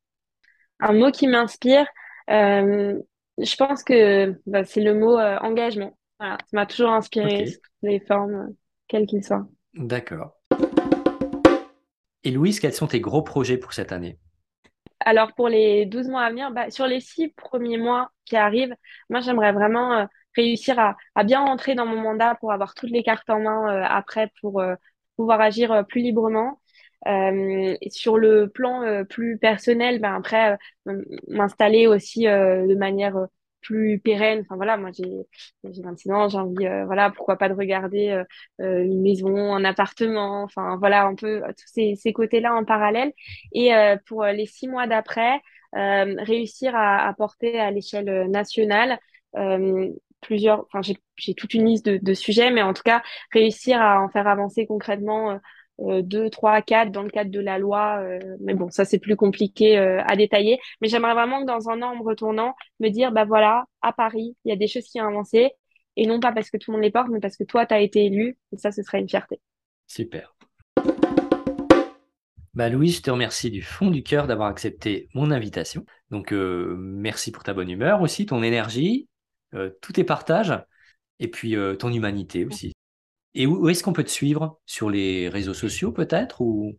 Un 0.79 0.93
mot 0.93 1.11
qui 1.11 1.27
m'inspire, 1.27 1.85
je 2.27 3.55
pense 3.57 3.83
que 3.83 4.35
bah, 4.45 4.63
c'est 4.63 4.81
le 4.81 4.95
mot 4.95 5.17
engagement. 5.17 5.97
Voilà, 6.19 6.37
ça 6.45 6.57
m'a 6.57 6.65
toujours 6.65 6.91
inspiré 6.91 7.45
les 7.81 7.99
formes 7.99 8.53
quel 8.87 9.05
qu'il 9.05 9.23
soit. 9.23 9.45
D'accord. 9.73 10.35
Et 12.23 12.31
Louise, 12.31 12.59
quels 12.59 12.73
sont 12.73 12.87
tes 12.87 12.99
gros 12.99 13.21
projets 13.21 13.57
pour 13.57 13.73
cette 13.73 13.91
année? 13.91 14.17
Alors, 15.01 15.33
pour 15.33 15.47
les 15.47 15.85
12 15.85 16.07
mois 16.07 16.23
à 16.23 16.29
venir, 16.29 16.51
bah, 16.51 16.71
sur 16.71 16.87
les 16.87 16.99
six 16.99 17.29
premiers 17.29 17.77
mois 17.77 18.09
qui 18.25 18.35
arrivent, 18.35 18.75
moi, 19.09 19.19
j'aimerais 19.19 19.51
vraiment 19.51 19.93
euh, 19.93 20.05
réussir 20.35 20.79
à, 20.79 21.23
bien 21.23 21.41
rentrer 21.41 21.75
dans 21.75 21.85
mon 21.85 22.01
mandat 22.01 22.35
pour 22.39 22.51
avoir 22.51 22.73
toutes 22.73 22.89
les 22.89 23.03
cartes 23.03 23.29
en 23.29 23.39
main 23.39 23.69
euh, 23.69 23.85
après 23.87 24.31
pour 24.41 24.59
euh, 24.61 24.75
pouvoir 25.17 25.41
agir 25.41 25.85
plus 25.87 26.01
librement. 26.01 26.59
sur 27.89 28.17
le 28.17 28.49
plan 28.49 29.05
plus 29.05 29.37
personnel, 29.37 29.99
ben 29.99 30.15
après, 30.15 30.57
m'installer 31.27 31.87
aussi 31.87 32.23
de 32.23 32.75
manière 32.75 33.27
plus 33.65 33.99
pérenne. 33.99 34.41
Enfin 34.41 34.55
voilà, 34.55 34.77
moi 34.77 34.91
j'ai 34.93 35.27
j'ai 35.63 35.81
26 35.81 36.11
ans, 36.11 36.29
j'ai 36.29 36.37
envie, 36.37 36.65
euh, 36.67 36.85
voilà, 36.85 37.09
pourquoi 37.11 37.37
pas 37.37 37.49
de 37.49 37.53
regarder 37.53 38.09
euh, 38.09 38.23
euh, 38.61 38.83
une 38.83 39.01
maison, 39.01 39.53
un 39.53 39.65
appartement, 39.65 40.43
enfin 40.43 40.77
voilà, 40.77 41.05
un 41.05 41.15
peu 41.15 41.41
tous 41.41 41.67
ces, 41.67 41.95
ces 41.95 42.13
côtés-là 42.13 42.53
en 42.55 42.63
parallèle. 42.65 43.11
Et 43.53 43.71
pour 44.07 44.23
les 44.25 44.45
six 44.45 44.67
mois 44.67 44.87
d'après, 44.87 45.41
réussir 45.73 46.75
à, 46.75 47.07
à, 47.07 47.13
porter 47.13 47.59
à 47.59 47.71
l'échelle 47.71 48.29
nationale 48.29 48.99
plusieurs, 50.21 50.65
enfin 50.65 50.81
j'ai 51.17 51.33
toute 51.35 51.53
une 51.53 51.65
liste 51.65 51.85
de, 51.85 51.97
de, 51.97 52.13
sujets, 52.13 52.49
mais 52.51 52.61
en 52.63 52.73
tout 52.73 52.81
cas 52.83 53.03
réussir 53.31 53.79
à 53.81 54.01
en 54.01 54.09
faire 54.09 54.27
avancer 54.27 54.65
concrètement 54.65 55.39
euh, 55.81 56.01
deux, 56.01 56.29
trois, 56.29 56.61
quatre 56.61 56.91
dans 56.91 57.03
le 57.03 57.09
cadre 57.09 57.31
de 57.31 57.39
la 57.39 57.57
loi. 57.57 57.99
Euh, 58.01 58.19
mais 58.39 58.53
bon, 58.53 58.69
ça 58.69 58.85
c'est 58.85 58.99
plus 58.99 59.15
compliqué 59.15 59.77
euh, 59.77 60.01
à 60.05 60.15
détailler. 60.15 60.59
Mais 60.81 60.87
j'aimerais 60.87 61.13
vraiment 61.13 61.41
que 61.41 61.47
dans 61.47 61.69
un 61.69 61.81
an, 61.81 61.91
en 61.91 61.97
me 61.97 62.03
retournant, 62.03 62.55
me 62.79 62.89
dire, 62.89 63.11
bah 63.11 63.25
voilà, 63.25 63.65
à 63.81 63.91
Paris, 63.91 64.35
il 64.45 64.49
y 64.49 64.51
a 64.51 64.55
des 64.55 64.67
choses 64.67 64.85
qui 64.85 65.01
ont 65.01 65.07
avancé. 65.07 65.51
Et 65.97 66.07
non 66.07 66.19
pas 66.19 66.31
parce 66.31 66.49
que 66.49 66.57
tout 66.57 66.71
le 66.71 66.77
monde 66.77 66.83
les 66.83 66.91
porte, 66.91 67.09
mais 67.09 67.19
parce 67.19 67.37
que 67.37 67.43
toi, 67.43 67.65
tu 67.65 67.73
as 67.73 67.81
été 67.81 68.05
élu. 68.05 68.37
Et 68.51 68.57
ça, 68.57 68.71
ce 68.71 68.83
serait 68.83 68.99
une 68.99 69.09
fierté. 69.09 69.39
Super. 69.87 70.35
Bah 72.53 72.69
Louise, 72.69 72.97
je 72.97 73.01
te 73.01 73.11
remercie 73.11 73.51
du 73.51 73.61
fond 73.61 73.91
du 73.91 74.01
cœur 74.01 74.27
d'avoir 74.27 74.47
accepté 74.47 75.09
mon 75.13 75.29
invitation. 75.29 75.85
Donc 76.09 76.31
merci 76.31 77.33
pour 77.33 77.43
ta 77.43 77.53
bonne 77.53 77.69
humeur 77.69 78.01
aussi, 78.01 78.25
ton 78.25 78.41
énergie, 78.43 79.09
tous 79.81 79.91
tes 79.91 80.05
partages 80.05 80.53
et 81.19 81.27
puis 81.27 81.57
ton 81.77 81.91
humanité 81.91 82.45
aussi. 82.45 82.74
Et 83.35 83.45
où, 83.45 83.69
est-ce 83.69 83.83
qu'on 83.83 83.93
peut 83.93 84.03
te 84.03 84.09
suivre? 84.09 84.59
Sur 84.65 84.89
les 84.89 85.29
réseaux 85.29 85.53
sociaux 85.53 85.91
peut-être 85.91 86.41
ou... 86.41 86.75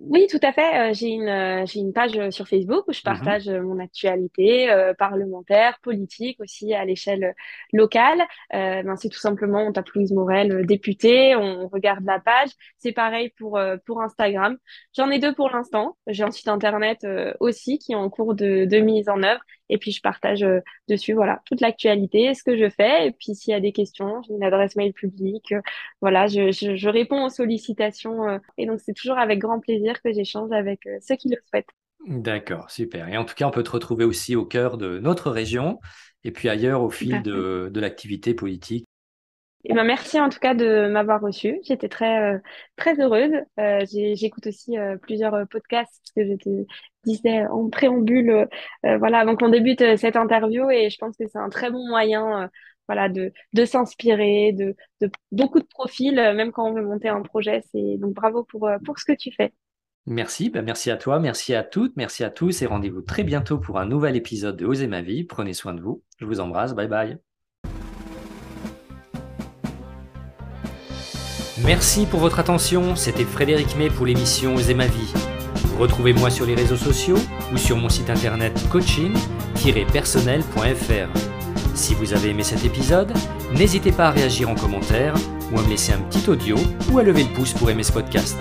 Oui, 0.00 0.28
tout 0.30 0.38
à 0.42 0.52
fait. 0.52 0.90
Euh, 0.90 0.94
j'ai 0.94 1.08
une, 1.08 1.26
euh, 1.28 1.66
j'ai 1.66 1.80
une 1.80 1.92
page 1.92 2.16
euh, 2.16 2.30
sur 2.30 2.46
Facebook 2.46 2.84
où 2.86 2.92
je 2.92 3.02
Mhm. 3.04 3.04
partage 3.04 3.48
mon 3.48 3.80
actualité 3.80 4.68
parlementaire, 4.96 5.78
politique 5.82 6.40
aussi 6.40 6.72
à 6.72 6.84
l'échelle 6.84 7.34
locale. 7.72 8.22
ben, 8.52 8.96
c'est 8.96 9.08
tout 9.08 9.18
simplement, 9.18 9.66
on 9.66 9.72
tape 9.72 9.88
Louise 9.90 10.12
Morel, 10.12 10.64
députée, 10.66 11.34
on 11.34 11.66
regarde 11.68 12.04
la 12.04 12.20
page. 12.20 12.50
C'est 12.78 12.92
pareil 12.92 13.30
pour, 13.38 13.58
pour 13.86 14.00
Instagram. 14.02 14.56
J'en 14.96 15.10
ai 15.10 15.18
deux 15.18 15.34
pour 15.34 15.50
l'instant. 15.50 15.96
J'ai 16.06 16.22
un 16.22 16.30
site 16.30 16.48
internet 16.48 17.04
aussi 17.40 17.78
qui 17.78 17.92
est 17.92 17.96
en 17.96 18.08
cours 18.08 18.34
de, 18.34 18.66
de 18.66 18.78
mise 18.78 19.08
en 19.08 19.22
œuvre. 19.22 19.40
Et 19.70 19.78
puis, 19.78 19.92
je 19.92 20.00
partage 20.00 20.44
dessus, 20.88 21.12
voilà, 21.12 21.40
toute 21.46 21.60
l'actualité, 21.60 22.34
ce 22.34 22.42
que 22.42 22.56
je 22.56 22.68
fais. 22.68 23.08
Et 23.08 23.12
puis, 23.12 23.34
s'il 23.34 23.52
y 23.52 23.54
a 23.54 23.60
des 23.60 23.72
questions, 23.72 24.22
j'ai 24.22 24.34
une 24.34 24.44
adresse 24.44 24.76
mail 24.76 24.92
publique. 24.92 25.54
voilà, 26.00 26.26
je, 26.26 26.50
je, 26.52 26.76
je 26.76 26.88
réponds 26.88 27.26
aux 27.26 27.30
sollicitations. 27.30 28.40
et 28.56 28.66
donc, 28.66 28.80
c'est 28.80 28.94
toujours 28.94 29.18
avec 29.18 29.38
grand 29.38 29.60
plaisir 29.60 30.00
que 30.02 30.12
j'échange 30.12 30.50
avec 30.52 30.86
euh, 30.86 30.98
ceux 31.00 31.16
qui 31.16 31.28
le 31.28 31.36
souhaitent. 31.48 31.68
D'accord, 32.06 32.70
super. 32.70 33.08
Et 33.08 33.16
en 33.16 33.24
tout 33.24 33.34
cas, 33.34 33.46
on 33.46 33.50
peut 33.50 33.62
te 33.62 33.70
retrouver 33.70 34.04
aussi 34.04 34.36
au 34.36 34.44
cœur 34.44 34.78
de 34.78 34.98
notre 34.98 35.30
région 35.30 35.80
et 36.24 36.30
puis 36.30 36.48
ailleurs 36.48 36.82
au 36.82 36.90
fil 36.90 37.22
de 37.22 37.80
l'activité 37.80 38.34
politique. 38.34 38.86
Et 39.68 39.74
ben 39.74 39.84
merci 39.84 40.18
en 40.18 40.30
tout 40.30 40.38
cas 40.38 40.54
de 40.54 40.88
m'avoir 40.88 41.20
reçu. 41.20 41.60
J'étais 41.62 41.90
très 41.90 42.34
euh, 42.34 42.38
très 42.76 42.98
heureuse. 42.98 43.32
Euh, 43.60 43.84
j'écoute 44.14 44.46
aussi 44.46 44.78
euh, 44.78 44.96
plusieurs 44.96 45.46
podcasts 45.48 46.10
que 46.16 46.26
je 46.26 46.34
te 46.36 46.48
disais 47.04 47.46
en 47.46 47.68
préambule, 47.68 48.48
euh, 48.86 48.98
voilà, 48.98 49.18
avant 49.18 49.36
qu'on 49.36 49.50
débute 49.50 49.96
cette 49.98 50.16
interview. 50.16 50.70
Et 50.70 50.88
je 50.88 50.96
pense 50.96 51.16
que 51.18 51.24
c'est 51.30 51.38
un 51.38 51.50
très 51.50 51.70
bon 51.70 51.86
moyen, 51.86 52.48
voilà, 52.88 53.10
de 53.10 53.30
de 53.52 53.64
s'inspirer, 53.66 54.52
de 54.52 54.74
de 55.02 55.10
beaucoup 55.32 55.60
de 55.60 55.66
profils, 55.66 56.14
même 56.14 56.50
quand 56.50 56.66
on 56.66 56.72
veut 56.72 56.82
monter 56.82 57.08
un 57.10 57.20
projet. 57.20 57.60
Donc 57.74 58.14
bravo 58.14 58.44
pour 58.44 58.70
pour 58.86 58.98
ce 58.98 59.04
que 59.04 59.16
tu 59.16 59.32
fais. 59.32 59.52
Merci, 60.06 60.48
ben 60.48 60.64
merci 60.64 60.90
à 60.90 60.96
toi, 60.96 61.18
merci 61.20 61.54
à 61.54 61.62
toutes, 61.62 61.94
merci 61.96 62.24
à 62.24 62.30
tous 62.30 62.62
et 62.62 62.66
rendez-vous 62.66 63.02
très 63.02 63.24
bientôt 63.24 63.58
pour 63.58 63.78
un 63.78 63.84
nouvel 63.84 64.16
épisode 64.16 64.56
de 64.56 64.64
Oser 64.64 64.86
ma 64.86 65.02
vie. 65.02 65.24
Prenez 65.24 65.52
soin 65.52 65.74
de 65.74 65.82
vous. 65.82 66.02
Je 66.16 66.24
vous 66.24 66.40
embrasse. 66.40 66.74
Bye 66.74 66.88
bye. 66.88 67.27
Merci 71.64 72.06
pour 72.06 72.20
votre 72.20 72.38
attention. 72.38 72.96
C'était 72.96 73.24
Frédéric 73.24 73.76
May 73.76 73.90
pour 73.90 74.06
l'émission 74.06 74.54
Oser 74.54 74.74
ma 74.74 74.86
vie. 74.86 75.12
Retrouvez-moi 75.78 76.30
sur 76.30 76.46
les 76.46 76.54
réseaux 76.54 76.76
sociaux 76.76 77.18
ou 77.52 77.56
sur 77.56 77.76
mon 77.76 77.88
site 77.88 78.10
internet 78.10 78.52
coaching-personnel.fr. 78.70 81.18
Si 81.74 81.94
vous 81.94 82.12
avez 82.12 82.30
aimé 82.30 82.42
cet 82.42 82.64
épisode, 82.64 83.12
n'hésitez 83.54 83.92
pas 83.92 84.08
à 84.08 84.10
réagir 84.10 84.48
en 84.48 84.54
commentaire 84.54 85.14
ou 85.52 85.58
à 85.58 85.62
me 85.62 85.68
laisser 85.68 85.92
un 85.92 85.98
petit 85.98 86.28
audio 86.28 86.56
ou 86.90 86.98
à 86.98 87.02
lever 87.02 87.24
le 87.24 87.30
pouce 87.30 87.52
pour 87.52 87.70
aimer 87.70 87.82
ce 87.82 87.92
podcast. 87.92 88.36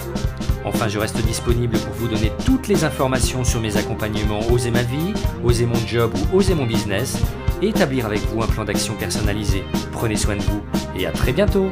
Enfin, 0.65 0.87
je 0.87 0.99
reste 0.99 1.17
disponible 1.25 1.77
pour 1.77 1.93
vous 1.93 2.07
donner 2.07 2.31
toutes 2.45 2.67
les 2.67 2.83
informations 2.83 3.43
sur 3.43 3.61
mes 3.61 3.77
accompagnements 3.77 4.41
Oser 4.51 4.71
ma 4.71 4.83
vie, 4.83 5.13
Oser 5.43 5.65
mon 5.65 5.79
job 5.87 6.11
ou 6.33 6.37
Oser 6.37 6.55
mon 6.55 6.65
business 6.65 7.17
et 7.61 7.69
établir 7.69 8.05
avec 8.05 8.19
vous 8.27 8.41
un 8.41 8.47
plan 8.47 8.65
d'action 8.65 8.93
personnalisé. 8.95 9.63
Prenez 9.91 10.17
soin 10.17 10.35
de 10.35 10.41
vous 10.41 10.61
et 10.97 11.07
à 11.07 11.11
très 11.11 11.31
bientôt 11.31 11.71